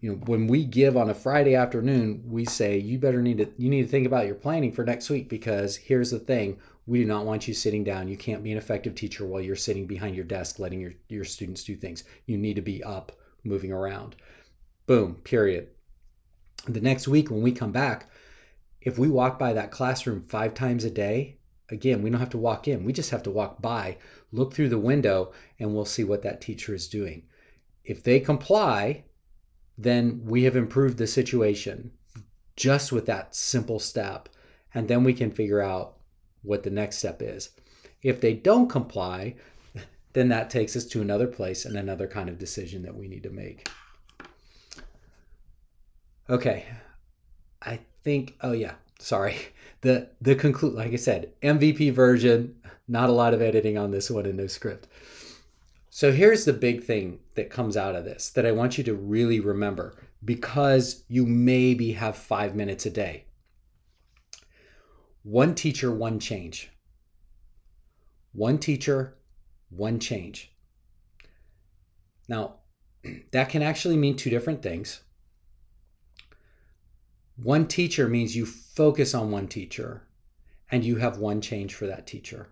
you 0.00 0.10
know, 0.10 0.16
when 0.26 0.46
we 0.46 0.64
give 0.64 0.96
on 0.96 1.10
a 1.10 1.14
Friday 1.14 1.54
afternoon, 1.54 2.22
we 2.26 2.44
say 2.44 2.78
you 2.78 2.98
better 2.98 3.20
need 3.20 3.38
to 3.38 3.50
you 3.58 3.68
need 3.68 3.82
to 3.82 3.88
think 3.88 4.06
about 4.06 4.26
your 4.26 4.34
planning 4.34 4.72
for 4.72 4.84
next 4.84 5.10
week 5.10 5.28
because 5.28 5.76
here's 5.76 6.10
the 6.10 6.18
thing, 6.18 6.58
we 6.88 7.00
do 7.00 7.04
not 7.04 7.26
want 7.26 7.46
you 7.46 7.52
sitting 7.52 7.84
down. 7.84 8.08
You 8.08 8.16
can't 8.16 8.42
be 8.42 8.50
an 8.50 8.56
effective 8.56 8.94
teacher 8.94 9.26
while 9.26 9.42
you're 9.42 9.56
sitting 9.56 9.86
behind 9.86 10.16
your 10.16 10.24
desk 10.24 10.58
letting 10.58 10.80
your 10.80 10.94
your 11.08 11.24
students 11.24 11.62
do 11.62 11.76
things. 11.76 12.02
You 12.24 12.38
need 12.38 12.56
to 12.56 12.62
be 12.62 12.82
up, 12.82 13.12
moving 13.44 13.70
around. 13.70 14.16
Boom, 14.86 15.16
period. 15.16 15.68
The 16.66 16.80
next 16.80 17.06
week 17.06 17.30
when 17.30 17.42
we 17.42 17.52
come 17.52 17.72
back, 17.72 18.10
if 18.80 18.98
we 18.98 19.08
walk 19.10 19.38
by 19.38 19.52
that 19.52 19.70
classroom 19.70 20.22
5 20.22 20.54
times 20.54 20.84
a 20.84 20.90
day, 20.90 21.36
again, 21.68 22.00
we 22.00 22.08
don't 22.08 22.20
have 22.20 22.30
to 22.30 22.38
walk 22.38 22.66
in. 22.66 22.84
We 22.84 22.94
just 22.94 23.10
have 23.10 23.22
to 23.24 23.30
walk 23.30 23.60
by, 23.60 23.98
look 24.32 24.54
through 24.54 24.70
the 24.70 24.78
window, 24.78 25.32
and 25.58 25.74
we'll 25.74 25.84
see 25.84 26.04
what 26.04 26.22
that 26.22 26.40
teacher 26.40 26.74
is 26.74 26.88
doing. 26.88 27.24
If 27.84 28.02
they 28.02 28.18
comply, 28.18 29.04
then 29.76 30.22
we 30.24 30.44
have 30.44 30.56
improved 30.56 30.96
the 30.96 31.06
situation 31.06 31.90
just 32.56 32.92
with 32.92 33.04
that 33.06 33.34
simple 33.34 33.78
step. 33.78 34.30
And 34.72 34.88
then 34.88 35.04
we 35.04 35.12
can 35.12 35.30
figure 35.30 35.60
out 35.60 35.97
what 36.42 36.62
the 36.62 36.70
next 36.70 36.98
step 36.98 37.22
is. 37.22 37.50
If 38.02 38.20
they 38.20 38.34
don't 38.34 38.68
comply, 38.68 39.34
then 40.12 40.28
that 40.28 40.50
takes 40.50 40.76
us 40.76 40.84
to 40.86 41.02
another 41.02 41.26
place 41.26 41.64
and 41.64 41.76
another 41.76 42.06
kind 42.06 42.28
of 42.28 42.38
decision 42.38 42.82
that 42.82 42.96
we 42.96 43.08
need 43.08 43.22
to 43.24 43.30
make. 43.30 43.68
Okay. 46.30 46.66
I 47.62 47.80
think 48.04 48.36
oh 48.40 48.52
yeah, 48.52 48.74
sorry. 48.98 49.36
The 49.80 50.10
the 50.20 50.34
conclude 50.34 50.74
like 50.74 50.92
I 50.92 50.96
said, 50.96 51.30
MVP 51.40 51.92
version, 51.92 52.56
not 52.88 53.10
a 53.10 53.12
lot 53.12 53.32
of 53.32 53.40
editing 53.40 53.78
on 53.78 53.92
this 53.92 54.10
one 54.10 54.26
and 54.26 54.36
no 54.36 54.48
script. 54.48 54.88
So 55.88 56.10
here's 56.10 56.44
the 56.44 56.52
big 56.52 56.82
thing 56.82 57.20
that 57.36 57.48
comes 57.48 57.76
out 57.76 57.94
of 57.94 58.04
this 58.04 58.28
that 58.30 58.44
I 58.44 58.50
want 58.50 58.76
you 58.76 58.82
to 58.82 58.94
really 58.94 59.38
remember 59.38 59.94
because 60.24 61.04
you 61.06 61.26
maybe 61.26 61.92
have 61.92 62.16
5 62.16 62.56
minutes 62.56 62.86
a 62.86 62.90
day. 62.90 63.26
One 65.28 65.54
teacher, 65.54 65.92
one 65.92 66.20
change. 66.20 66.70
One 68.32 68.56
teacher, 68.56 69.18
one 69.68 70.00
change. 70.00 70.52
Now, 72.30 72.60
that 73.32 73.50
can 73.50 73.60
actually 73.60 73.98
mean 73.98 74.16
two 74.16 74.30
different 74.30 74.62
things. 74.62 75.02
One 77.36 77.66
teacher 77.66 78.08
means 78.08 78.36
you 78.36 78.46
focus 78.46 79.12
on 79.12 79.30
one 79.30 79.48
teacher 79.48 80.08
and 80.70 80.82
you 80.82 80.96
have 80.96 81.18
one 81.18 81.42
change 81.42 81.74
for 81.74 81.86
that 81.86 82.06
teacher. 82.06 82.48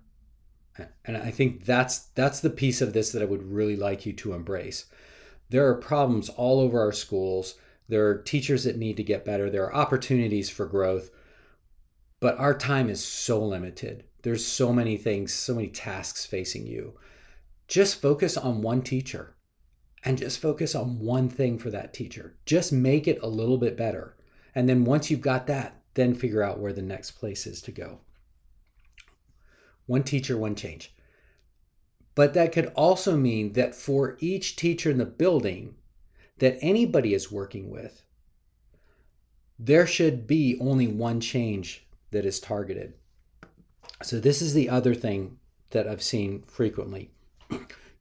And 1.07 1.17
I 1.17 1.31
think 1.31 1.65
that's 1.65 2.01
that's 2.15 2.41
the 2.41 2.51
piece 2.51 2.83
of 2.83 2.93
this 2.93 3.11
that 3.13 3.23
I 3.23 3.25
would 3.25 3.51
really 3.51 3.77
like 3.77 4.05
you 4.05 4.13
to 4.13 4.35
embrace. 4.35 4.85
There 5.49 5.67
are 5.67 5.77
problems 5.77 6.29
all 6.29 6.61
over 6.61 6.79
our 6.79 6.93
schools. 6.93 7.55
There 7.89 8.07
are 8.07 8.19
teachers 8.19 8.65
that 8.65 8.77
need 8.77 8.99
to 8.99 9.03
get 9.03 9.25
better. 9.25 9.49
There 9.49 9.65
are 9.65 9.75
opportunities 9.75 10.51
for 10.51 10.67
growth. 10.67 11.11
But 12.21 12.39
our 12.39 12.57
time 12.57 12.89
is 12.89 13.05
so 13.05 13.45
limited. 13.45 14.05
There's 14.23 14.45
so 14.45 14.73
many 14.73 14.97
things, 14.97 15.33
so 15.33 15.55
many 15.55 15.69
tasks 15.69 16.25
facing 16.25 16.67
you. 16.67 16.99
Just 17.69 18.01
focus 18.01 18.37
on 18.37 18.63
one 18.63 18.83
teacher 18.83 19.37
and 20.03 20.17
just 20.17 20.39
focus 20.39 20.75
on 20.75 21.01
one 21.01 21.29
thing 21.29 21.59
for 21.59 21.71
that 21.71 21.93
teacher. 21.93 22.37
Just 22.47 22.73
make 22.73 23.07
it 23.07 23.21
a 23.23 23.29
little 23.29 23.59
bit 23.59 23.77
better. 23.77 24.17
And 24.55 24.69
then 24.69 24.85
once 24.85 25.11
you've 25.11 25.21
got 25.21 25.47
that, 25.49 25.83
then 25.95 26.15
figure 26.15 26.43
out 26.43 26.59
where 26.59 26.73
the 26.73 26.83
next 26.83 27.13
place 27.13 27.47
is 27.47 27.61
to 27.63 27.73
go. 27.73 28.01
One 29.87 30.03
teacher, 30.03 30.37
one 30.37 30.55
change. 30.55 30.95
But 32.15 32.35
that 32.35 32.53
could 32.53 32.73
also 32.75 33.17
mean 33.17 33.53
that 33.53 33.75
for 33.75 34.17
each 34.21 34.57
teacher 34.57 34.91
in 34.91 34.99
the 34.99 35.05
building 35.05 35.75
that 36.39 36.59
anybody 36.61 37.15
is 37.15 37.31
working 37.31 37.71
with, 37.71 38.03
there 39.59 39.87
should 39.87 40.27
be 40.27 40.59
only 40.61 40.87
one 40.87 41.21
change 41.21 41.86
that 42.11 42.25
is 42.25 42.41
targeted. 42.41 42.95
So, 44.03 44.21
this 44.21 44.43
is 44.43 44.55
the 44.55 44.69
other 44.69 44.95
thing 44.95 45.39
that 45.71 45.89
I've 45.89 46.03
seen 46.03 46.43
frequently. 46.47 47.11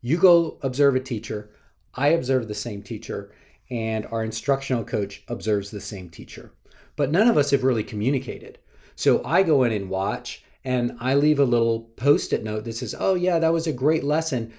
You 0.01 0.17
go 0.17 0.57
observe 0.61 0.95
a 0.95 0.99
teacher, 0.99 1.49
I 1.93 2.09
observe 2.09 2.47
the 2.47 2.53
same 2.53 2.83
teacher, 2.83 3.31
and 3.69 4.05
our 4.07 4.23
instructional 4.23 4.83
coach 4.83 5.23
observes 5.27 5.71
the 5.71 5.81
same 5.81 6.09
teacher. 6.09 6.51
But 6.95 7.11
none 7.11 7.27
of 7.27 7.37
us 7.37 7.51
have 7.51 7.63
really 7.63 7.83
communicated. 7.83 8.59
So 8.95 9.23
I 9.25 9.43
go 9.43 9.63
in 9.63 9.71
and 9.71 9.89
watch, 9.89 10.43
and 10.63 10.97
I 10.99 11.15
leave 11.15 11.39
a 11.39 11.45
little 11.45 11.81
post 11.95 12.33
it 12.33 12.43
note 12.43 12.63
that 12.65 12.73
says, 12.73 12.95
Oh, 12.97 13.15
yeah, 13.15 13.39
that 13.39 13.53
was 13.53 13.67
a 13.67 13.73
great 13.73 14.03
lesson, 14.03 14.53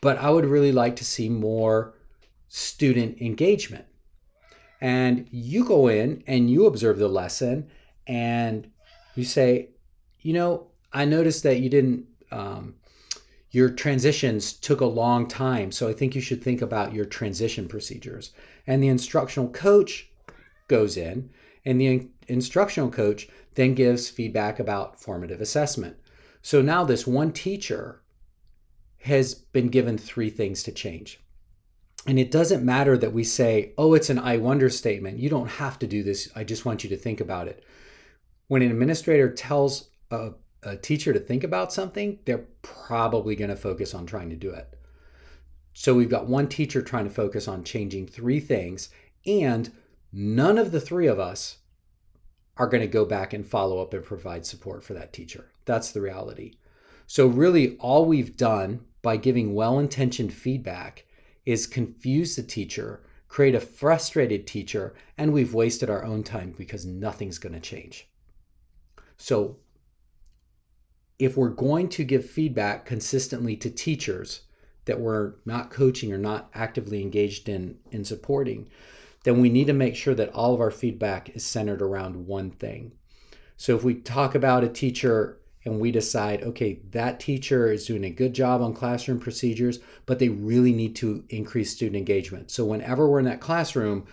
but 0.00 0.18
I 0.18 0.30
would 0.30 0.46
really 0.46 0.72
like 0.72 0.96
to 0.96 1.04
see 1.04 1.28
more 1.28 1.94
student 2.48 3.20
engagement. 3.20 3.84
And 4.80 5.26
you 5.30 5.64
go 5.64 5.88
in 5.88 6.22
and 6.26 6.50
you 6.50 6.66
observe 6.66 6.98
the 6.98 7.08
lesson, 7.08 7.68
and 8.08 8.68
you 9.14 9.24
say, 9.24 9.68
You 10.20 10.32
know, 10.32 10.66
I 10.92 11.04
noticed 11.04 11.44
that 11.44 11.60
you 11.60 11.68
didn't 11.68 12.06
um, 12.32 12.74
your 13.50 13.70
transitions 13.70 14.52
took 14.52 14.80
a 14.80 14.86
long 14.86 15.26
time. 15.26 15.72
So 15.72 15.88
I 15.88 15.92
think 15.92 16.14
you 16.14 16.20
should 16.20 16.42
think 16.42 16.60
about 16.60 16.92
your 16.92 17.04
transition 17.04 17.66
procedures. 17.68 18.32
And 18.66 18.82
the 18.82 18.88
instructional 18.88 19.48
coach 19.48 20.10
goes 20.68 20.96
in, 20.96 21.30
and 21.64 21.80
the 21.80 22.08
instructional 22.28 22.90
coach 22.90 23.28
then 23.54 23.74
gives 23.74 24.10
feedback 24.10 24.60
about 24.60 25.00
formative 25.00 25.40
assessment. 25.40 25.96
So 26.42 26.60
now 26.60 26.84
this 26.84 27.06
one 27.06 27.32
teacher 27.32 28.02
has 29.02 29.34
been 29.34 29.68
given 29.68 29.96
three 29.96 30.30
things 30.30 30.62
to 30.64 30.72
change. 30.72 31.20
And 32.06 32.18
it 32.18 32.30
doesn't 32.30 32.64
matter 32.64 32.96
that 32.98 33.12
we 33.12 33.24
say, 33.24 33.72
oh, 33.76 33.94
it's 33.94 34.10
an 34.10 34.18
I 34.18 34.36
wonder 34.36 34.70
statement. 34.70 35.18
You 35.18 35.28
don't 35.30 35.48
have 35.48 35.78
to 35.80 35.86
do 35.86 36.02
this. 36.02 36.28
I 36.36 36.44
just 36.44 36.64
want 36.64 36.84
you 36.84 36.90
to 36.90 36.96
think 36.96 37.20
about 37.20 37.48
it. 37.48 37.64
When 38.48 38.62
an 38.62 38.70
administrator 38.70 39.30
tells 39.30 39.90
a 40.10 40.32
a 40.62 40.76
teacher 40.76 41.12
to 41.12 41.20
think 41.20 41.44
about 41.44 41.72
something, 41.72 42.18
they're 42.24 42.46
probably 42.62 43.36
going 43.36 43.50
to 43.50 43.56
focus 43.56 43.94
on 43.94 44.06
trying 44.06 44.30
to 44.30 44.36
do 44.36 44.50
it. 44.50 44.74
So 45.72 45.94
we've 45.94 46.10
got 46.10 46.26
one 46.26 46.48
teacher 46.48 46.82
trying 46.82 47.04
to 47.04 47.10
focus 47.10 47.46
on 47.46 47.62
changing 47.62 48.08
three 48.08 48.40
things, 48.40 48.90
and 49.24 49.72
none 50.12 50.58
of 50.58 50.72
the 50.72 50.80
three 50.80 51.06
of 51.06 51.20
us 51.20 51.58
are 52.56 52.66
going 52.66 52.80
to 52.80 52.88
go 52.88 53.04
back 53.04 53.32
and 53.32 53.46
follow 53.46 53.80
up 53.80 53.94
and 53.94 54.04
provide 54.04 54.44
support 54.44 54.82
for 54.82 54.94
that 54.94 55.12
teacher. 55.12 55.52
That's 55.64 55.92
the 55.92 56.00
reality. 56.00 56.54
So, 57.06 57.26
really, 57.26 57.76
all 57.76 58.04
we've 58.04 58.36
done 58.36 58.80
by 59.00 59.16
giving 59.16 59.54
well 59.54 59.78
intentioned 59.78 60.32
feedback 60.32 61.04
is 61.46 61.66
confuse 61.66 62.34
the 62.34 62.42
teacher, 62.42 63.04
create 63.28 63.54
a 63.54 63.60
frustrated 63.60 64.46
teacher, 64.46 64.94
and 65.16 65.32
we've 65.32 65.54
wasted 65.54 65.88
our 65.88 66.04
own 66.04 66.24
time 66.24 66.52
because 66.58 66.84
nothing's 66.84 67.38
going 67.38 67.54
to 67.54 67.60
change. 67.60 68.07
So, 69.18 69.56
if 71.18 71.36
we're 71.36 71.48
going 71.48 71.88
to 71.90 72.04
give 72.04 72.24
feedback 72.28 72.86
consistently 72.86 73.56
to 73.56 73.70
teachers 73.70 74.42
that 74.84 75.00
we're 75.00 75.34
not 75.44 75.70
coaching 75.70 76.12
or 76.12 76.18
not 76.18 76.48
actively 76.54 77.02
engaged 77.02 77.48
in 77.48 77.78
in 77.90 78.04
supporting, 78.04 78.68
then 79.24 79.40
we 79.40 79.50
need 79.50 79.66
to 79.66 79.72
make 79.72 79.96
sure 79.96 80.14
that 80.14 80.32
all 80.32 80.54
of 80.54 80.60
our 80.60 80.70
feedback 80.70 81.30
is 81.36 81.44
centered 81.44 81.82
around 81.82 82.26
one 82.26 82.50
thing. 82.50 82.92
So 83.56 83.76
if 83.76 83.82
we 83.82 83.94
talk 83.94 84.34
about 84.34 84.64
a 84.64 84.68
teacher 84.68 85.40
and 85.64 85.80
we 85.80 85.90
decide, 85.90 86.42
okay, 86.42 86.80
that 86.92 87.18
teacher 87.18 87.70
is 87.70 87.86
doing 87.86 88.04
a 88.04 88.10
good 88.10 88.32
job 88.32 88.62
on 88.62 88.72
classroom 88.72 89.18
procedures, 89.18 89.80
but 90.06 90.20
they 90.20 90.28
really 90.28 90.72
need 90.72 90.94
to 90.96 91.24
increase 91.28 91.72
student 91.72 91.96
engagement. 91.96 92.50
So 92.50 92.64
whenever 92.64 93.08
we're 93.08 93.18
in 93.18 93.24
that 93.24 93.40
classroom, 93.40 94.06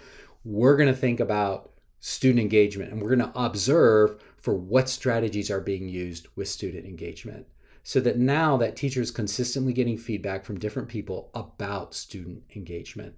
we're 0.44 0.76
going 0.76 0.94
to 0.94 1.00
think 1.00 1.20
about 1.20 1.72
student 2.00 2.42
engagement 2.42 2.92
and 2.92 3.02
we're 3.02 3.16
going 3.16 3.32
to 3.32 3.40
observe 3.40 4.22
for 4.46 4.54
what 4.54 4.88
strategies 4.88 5.50
are 5.50 5.60
being 5.60 5.90
used 5.90 6.28
with 6.36 6.48
student 6.48 6.86
engagement 6.86 7.48
so 7.82 8.00
that 8.00 8.20
now 8.20 8.56
that 8.56 8.76
teacher 8.76 9.02
is 9.02 9.10
consistently 9.10 9.74
getting 9.74 9.98
feedback 9.98 10.46
from 10.46 10.60
different 10.60 10.88
people 10.88 11.32
about 11.34 11.96
student 11.96 12.44
engagement 12.56 13.16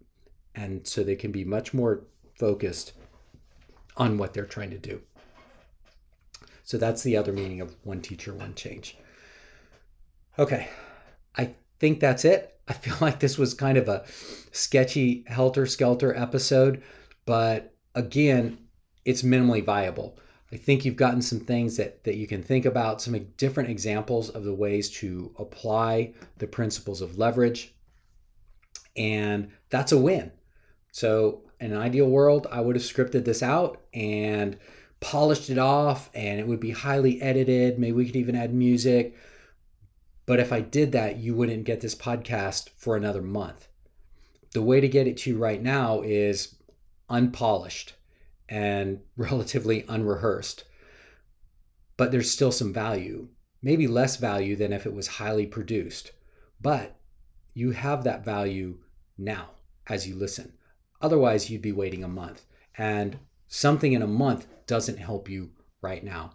and 0.56 0.88
so 0.88 1.04
they 1.04 1.18
can 1.18 1.34
be 1.34 1.44
much 1.44 1.74
more 1.74 2.06
focused 2.40 2.94
on 3.98 4.18
what 4.18 4.34
they're 4.34 4.46
trying 4.46 4.70
to 4.70 4.78
do. 4.78 5.02
So 6.64 6.78
that's 6.78 7.04
the 7.04 7.18
other 7.18 7.34
meaning 7.34 7.60
of 7.60 7.76
one 7.84 8.00
teacher 8.00 8.34
one 8.34 8.56
change. 8.56 8.98
Okay 10.40 10.70
i 11.36 11.54
think 11.80 12.00
that's 12.00 12.24
it. 12.24 12.58
I 12.70 12.74
feel 12.74 12.96
like 13.02 13.20
this 13.20 13.38
was 13.38 13.54
kind 13.54 13.78
of 13.78 13.90
a 13.90 14.06
sketchy 14.54 15.26
helter 15.28 15.66
skelter 15.66 16.16
episode 16.16 16.84
but 17.26 17.76
again 17.96 18.60
it's 19.04 19.24
minimally 19.24 19.62
viable. 19.62 20.18
I 20.52 20.56
think 20.56 20.86
you've 20.86 20.96
gotten 20.96 21.22
some 21.22 21.42
things 21.42 21.76
that, 21.78 22.04
that 22.06 22.16
you 22.16 22.26
can 22.26 22.42
think 22.42 22.66
about, 22.66 23.02
some 23.02 23.18
different 23.36 23.70
examples 23.70 24.30
of 24.30 24.46
the 24.46 24.54
ways 24.54 24.90
to 24.92 25.34
apply 25.38 26.14
the 26.38 26.48
principles 26.48 27.02
of 27.02 27.18
leverage. 27.18 27.74
And 28.96 29.50
that's 29.70 29.92
a 29.92 29.98
win. 29.98 30.32
So, 30.92 31.42
in 31.60 31.74
an 31.74 31.78
ideal 31.78 32.08
world, 32.08 32.48
I 32.50 32.62
would 32.62 32.76
have 32.76 32.84
scripted 32.84 33.26
this 33.26 33.44
out 33.44 33.82
and 33.94 34.58
polished 35.00 35.50
it 35.50 35.58
off, 35.58 36.10
and 36.14 36.40
it 36.40 36.48
would 36.48 36.60
be 36.60 36.72
highly 36.72 37.22
edited. 37.22 37.78
Maybe 37.78 37.94
we 37.94 38.06
could 38.06 38.16
even 38.16 38.36
add 38.36 38.54
music. 38.54 39.16
But 40.26 40.40
if 40.40 40.54
I 40.54 40.62
did 40.62 40.94
that, 40.94 41.18
you 41.18 41.36
wouldn't 41.36 41.66
get 41.66 41.82
this 41.82 41.96
podcast 41.96 42.70
for 42.78 42.96
another 42.96 43.22
month. 43.22 43.68
The 44.54 44.62
way 44.62 44.80
to 44.80 44.88
get 44.88 45.08
it 45.08 45.18
to 45.18 45.32
you 45.32 45.38
right 45.38 45.62
now 45.62 46.02
is 46.02 46.56
unpolished 47.10 47.94
and 48.50 49.02
relatively 49.18 49.86
unrehearsed. 49.88 50.64
But 51.96 52.12
there's 52.12 52.32
still 52.32 52.52
some 52.52 52.74
value, 52.74 53.30
maybe 53.62 53.88
less 53.88 54.18
value 54.18 54.56
than 54.56 54.72
if 54.72 54.86
it 54.86 54.94
was 54.94 55.08
highly 55.08 55.48
produced. 55.48 56.12
But 56.62 57.00
you 57.54 57.72
have 57.72 58.04
that 58.04 58.24
value 58.24 58.80
now 59.18 59.50
as 59.88 60.08
you 60.08 60.16
listen. 60.16 60.54
Otherwise, 61.02 61.50
you'd 61.50 61.62
be 61.62 61.72
waiting 61.72 62.04
a 62.04 62.08
month. 62.08 62.46
And 62.78 63.20
something 63.48 63.94
in 63.94 64.02
a 64.02 64.08
month 64.08 64.48
doesn't 64.68 64.98
help 64.98 65.30
you 65.30 65.52
right 65.82 66.04
now. 66.04 66.32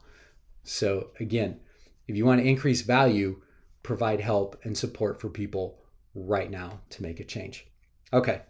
So, 0.64 1.10
again, 1.20 1.60
if 2.08 2.16
you 2.16 2.24
want 2.24 2.40
to 2.40 2.46
increase 2.46 2.82
value, 2.82 3.40
provide 3.82 4.20
help 4.20 4.58
and 4.64 4.76
support 4.76 5.20
for 5.20 5.28
people 5.28 5.82
right 6.14 6.50
now 6.50 6.80
to 6.90 7.02
make 7.02 7.20
a 7.20 7.24
change. 7.24 7.66
Okay, 8.12 8.42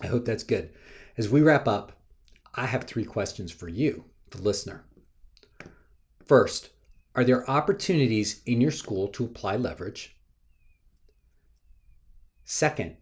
I 0.00 0.06
hope 0.06 0.24
that's 0.24 0.44
good. 0.44 0.70
As 1.16 1.28
we 1.28 1.42
wrap 1.42 1.68
up, 1.68 1.92
I 2.56 2.66
have 2.66 2.84
three 2.84 3.04
questions 3.04 3.50
for 3.50 3.68
you, 3.68 4.04
the 4.30 4.40
listener. 4.40 4.84
First, 6.24 6.70
are 7.14 7.24
there 7.24 7.48
opportunities 7.50 8.42
in 8.46 8.60
your 8.60 8.70
school 8.70 9.08
to 9.08 9.24
apply 9.24 9.56
leverage? 9.56 10.16
Second, 12.44 12.96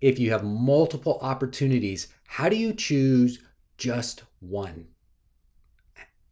if 0.00 0.18
you 0.18 0.30
have 0.30 0.44
multiple 0.44 1.18
opportunities, 1.20 2.08
how 2.26 2.48
do 2.48 2.56
you 2.56 2.72
choose 2.72 3.42
just 3.76 4.22
one? 4.40 4.86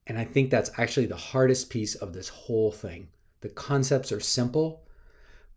And 0.06 0.18
I 0.18 0.24
think 0.24 0.50
that's 0.50 0.70
actually 0.78 1.06
the 1.06 1.16
hardest 1.16 1.70
piece 1.70 1.94
of 1.94 2.12
this 2.12 2.28
whole 2.28 2.72
thing. 2.72 3.08
The 3.40 3.48
concepts 3.50 4.12
are 4.12 4.20
simple, 4.20 4.86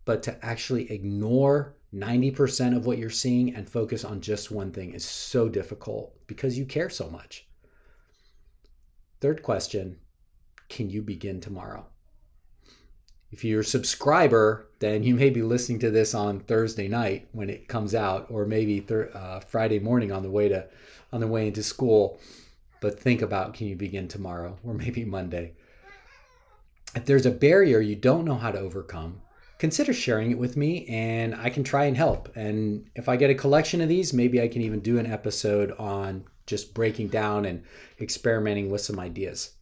but 0.04 0.22
to 0.24 0.44
actually 0.44 0.90
ignore 0.90 1.75
90% 1.96 2.76
of 2.76 2.84
what 2.84 2.98
you're 2.98 3.08
seeing 3.08 3.54
and 3.54 3.68
focus 3.68 4.04
on 4.04 4.20
just 4.20 4.50
one 4.50 4.70
thing 4.70 4.92
is 4.92 5.04
so 5.04 5.48
difficult 5.48 6.14
because 6.26 6.58
you 6.58 6.66
care 6.66 6.90
so 6.90 7.08
much. 7.08 7.46
Third 9.20 9.42
question 9.42 9.98
Can 10.68 10.90
you 10.90 11.00
begin 11.00 11.40
tomorrow? 11.40 11.86
If 13.30 13.44
you're 13.44 13.60
a 13.60 13.64
subscriber, 13.64 14.68
then 14.78 15.02
you 15.02 15.14
may 15.14 15.30
be 15.30 15.42
listening 15.42 15.78
to 15.80 15.90
this 15.90 16.14
on 16.14 16.40
Thursday 16.40 16.86
night 16.86 17.28
when 17.32 17.50
it 17.50 17.66
comes 17.66 17.94
out, 17.94 18.26
or 18.30 18.46
maybe 18.46 18.80
th- 18.80 19.14
uh, 19.14 19.40
Friday 19.40 19.78
morning 19.78 20.12
on 20.12 20.22
the 20.22 20.30
way 20.30 20.48
to 20.48 20.66
on 21.12 21.20
the 21.20 21.26
way 21.26 21.46
into 21.46 21.62
school. 21.62 22.20
But 22.80 23.00
think 23.00 23.22
about 23.22 23.54
can 23.54 23.68
you 23.68 23.76
begin 23.76 24.06
tomorrow, 24.06 24.58
or 24.62 24.74
maybe 24.74 25.04
Monday? 25.04 25.54
If 26.94 27.06
there's 27.06 27.26
a 27.26 27.30
barrier 27.30 27.80
you 27.80 27.96
don't 27.96 28.24
know 28.24 28.36
how 28.36 28.52
to 28.52 28.58
overcome, 28.58 29.22
consider 29.58 29.92
sharing 29.92 30.30
it 30.30 30.38
with 30.38 30.56
me 30.56 30.86
and 30.86 31.34
I 31.34 31.50
can 31.50 31.64
try 31.64 31.86
and 31.86 31.96
help. 31.96 32.34
And 32.36 32.88
if 32.94 33.08
I 33.08 33.16
get 33.16 33.30
a 33.30 33.34
collection 33.34 33.80
of 33.80 33.88
these, 33.88 34.12
maybe 34.12 34.40
I 34.40 34.48
can 34.48 34.62
even 34.62 34.80
do 34.80 34.98
an 34.98 35.06
episode 35.06 35.72
on 35.78 36.24
just 36.46 36.74
breaking 36.74 37.08
down 37.08 37.44
and 37.44 37.64
experimenting 38.00 38.70
with 38.70 38.80
some 38.80 39.00
ideas. 39.00 39.52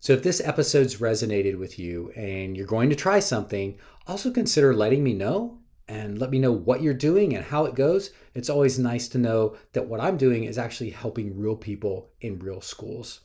So 0.00 0.12
if 0.12 0.22
this 0.22 0.40
episode's 0.40 0.96
resonated 0.96 1.58
with 1.58 1.78
you 1.78 2.10
and 2.16 2.56
you're 2.56 2.66
going 2.66 2.90
to 2.90 2.96
try 2.96 3.20
something, 3.20 3.78
also 4.06 4.32
consider 4.32 4.74
letting 4.74 5.04
me 5.04 5.14
know 5.14 5.58
and 5.86 6.18
let 6.18 6.30
me 6.30 6.38
know 6.38 6.52
what 6.52 6.82
you're 6.82 6.94
doing 6.94 7.36
and 7.36 7.44
how 7.44 7.66
it 7.66 7.74
goes. 7.74 8.10
It's 8.34 8.50
always 8.50 8.78
nice 8.78 9.08
to 9.08 9.18
know 9.18 9.56
that 9.74 9.86
what 9.86 10.00
I'm 10.00 10.16
doing 10.16 10.44
is 10.44 10.58
actually 10.58 10.90
helping 10.90 11.38
real 11.38 11.54
people 11.54 12.10
in 12.20 12.38
real 12.38 12.60
schools. 12.60 13.20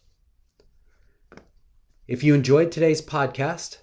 If 2.07 2.23
you 2.23 2.33
enjoyed 2.33 2.71
today's 2.71 3.01
podcast, 3.01 3.77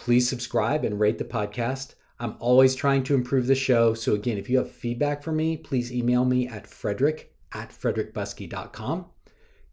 please 0.00 0.26
subscribe 0.26 0.82
and 0.82 0.98
rate 0.98 1.18
the 1.18 1.24
podcast. 1.24 1.94
I'm 2.18 2.34
always 2.38 2.74
trying 2.74 3.02
to 3.04 3.14
improve 3.14 3.46
the 3.46 3.54
show. 3.54 3.92
So, 3.92 4.14
again, 4.14 4.38
if 4.38 4.48
you 4.48 4.56
have 4.56 4.70
feedback 4.70 5.22
for 5.22 5.30
me, 5.30 5.58
please 5.58 5.92
email 5.92 6.24
me 6.24 6.48
at 6.48 6.66
frederick 6.66 7.34
at 7.52 7.68
frederickbuskey.com. 7.68 9.06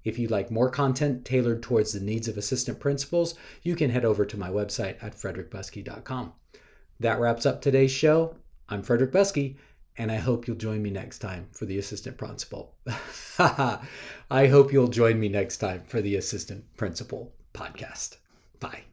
If 0.03 0.19
you'd 0.19 0.31
like 0.31 0.51
more 0.51 0.69
content 0.69 1.23
tailored 1.23 1.63
towards 1.63 1.93
the 1.93 2.01
needs 2.01 2.27
of 2.27 2.37
assistant 2.37 2.77
principals, 2.77 3.35
you 3.63 3.75
can 3.75 3.89
head 3.89 4.03
over 4.03 4.25
to 4.25 4.37
my 4.37 4.49
website 4.49 5.01
at 5.01 5.15
frederickbuskey.com. 5.15 6.33
That 6.99 7.19
wraps 7.19 7.45
up 7.45 7.61
today's 7.61 7.91
show. 7.91 8.35
I'm 8.67 8.83
Frederick 8.83 9.13
Buskey, 9.13 9.55
and 9.97 10.11
I 10.11 10.17
hope 10.17 10.45
you'll 10.45 10.57
join 10.57 10.81
me 10.81 10.89
next 10.89 11.19
time 11.19 11.47
for 11.53 11.65
the 11.65 11.77
assistant 11.77 12.17
principal. 12.17 12.75
I 13.39 14.47
hope 14.47 14.73
you'll 14.73 14.89
join 14.89 15.21
me 15.21 15.29
next 15.29 15.57
time 15.57 15.83
for 15.87 16.01
the 16.01 16.17
assistant 16.17 16.65
principal 16.75 17.33
podcast. 17.53 18.17
Bye. 18.59 18.86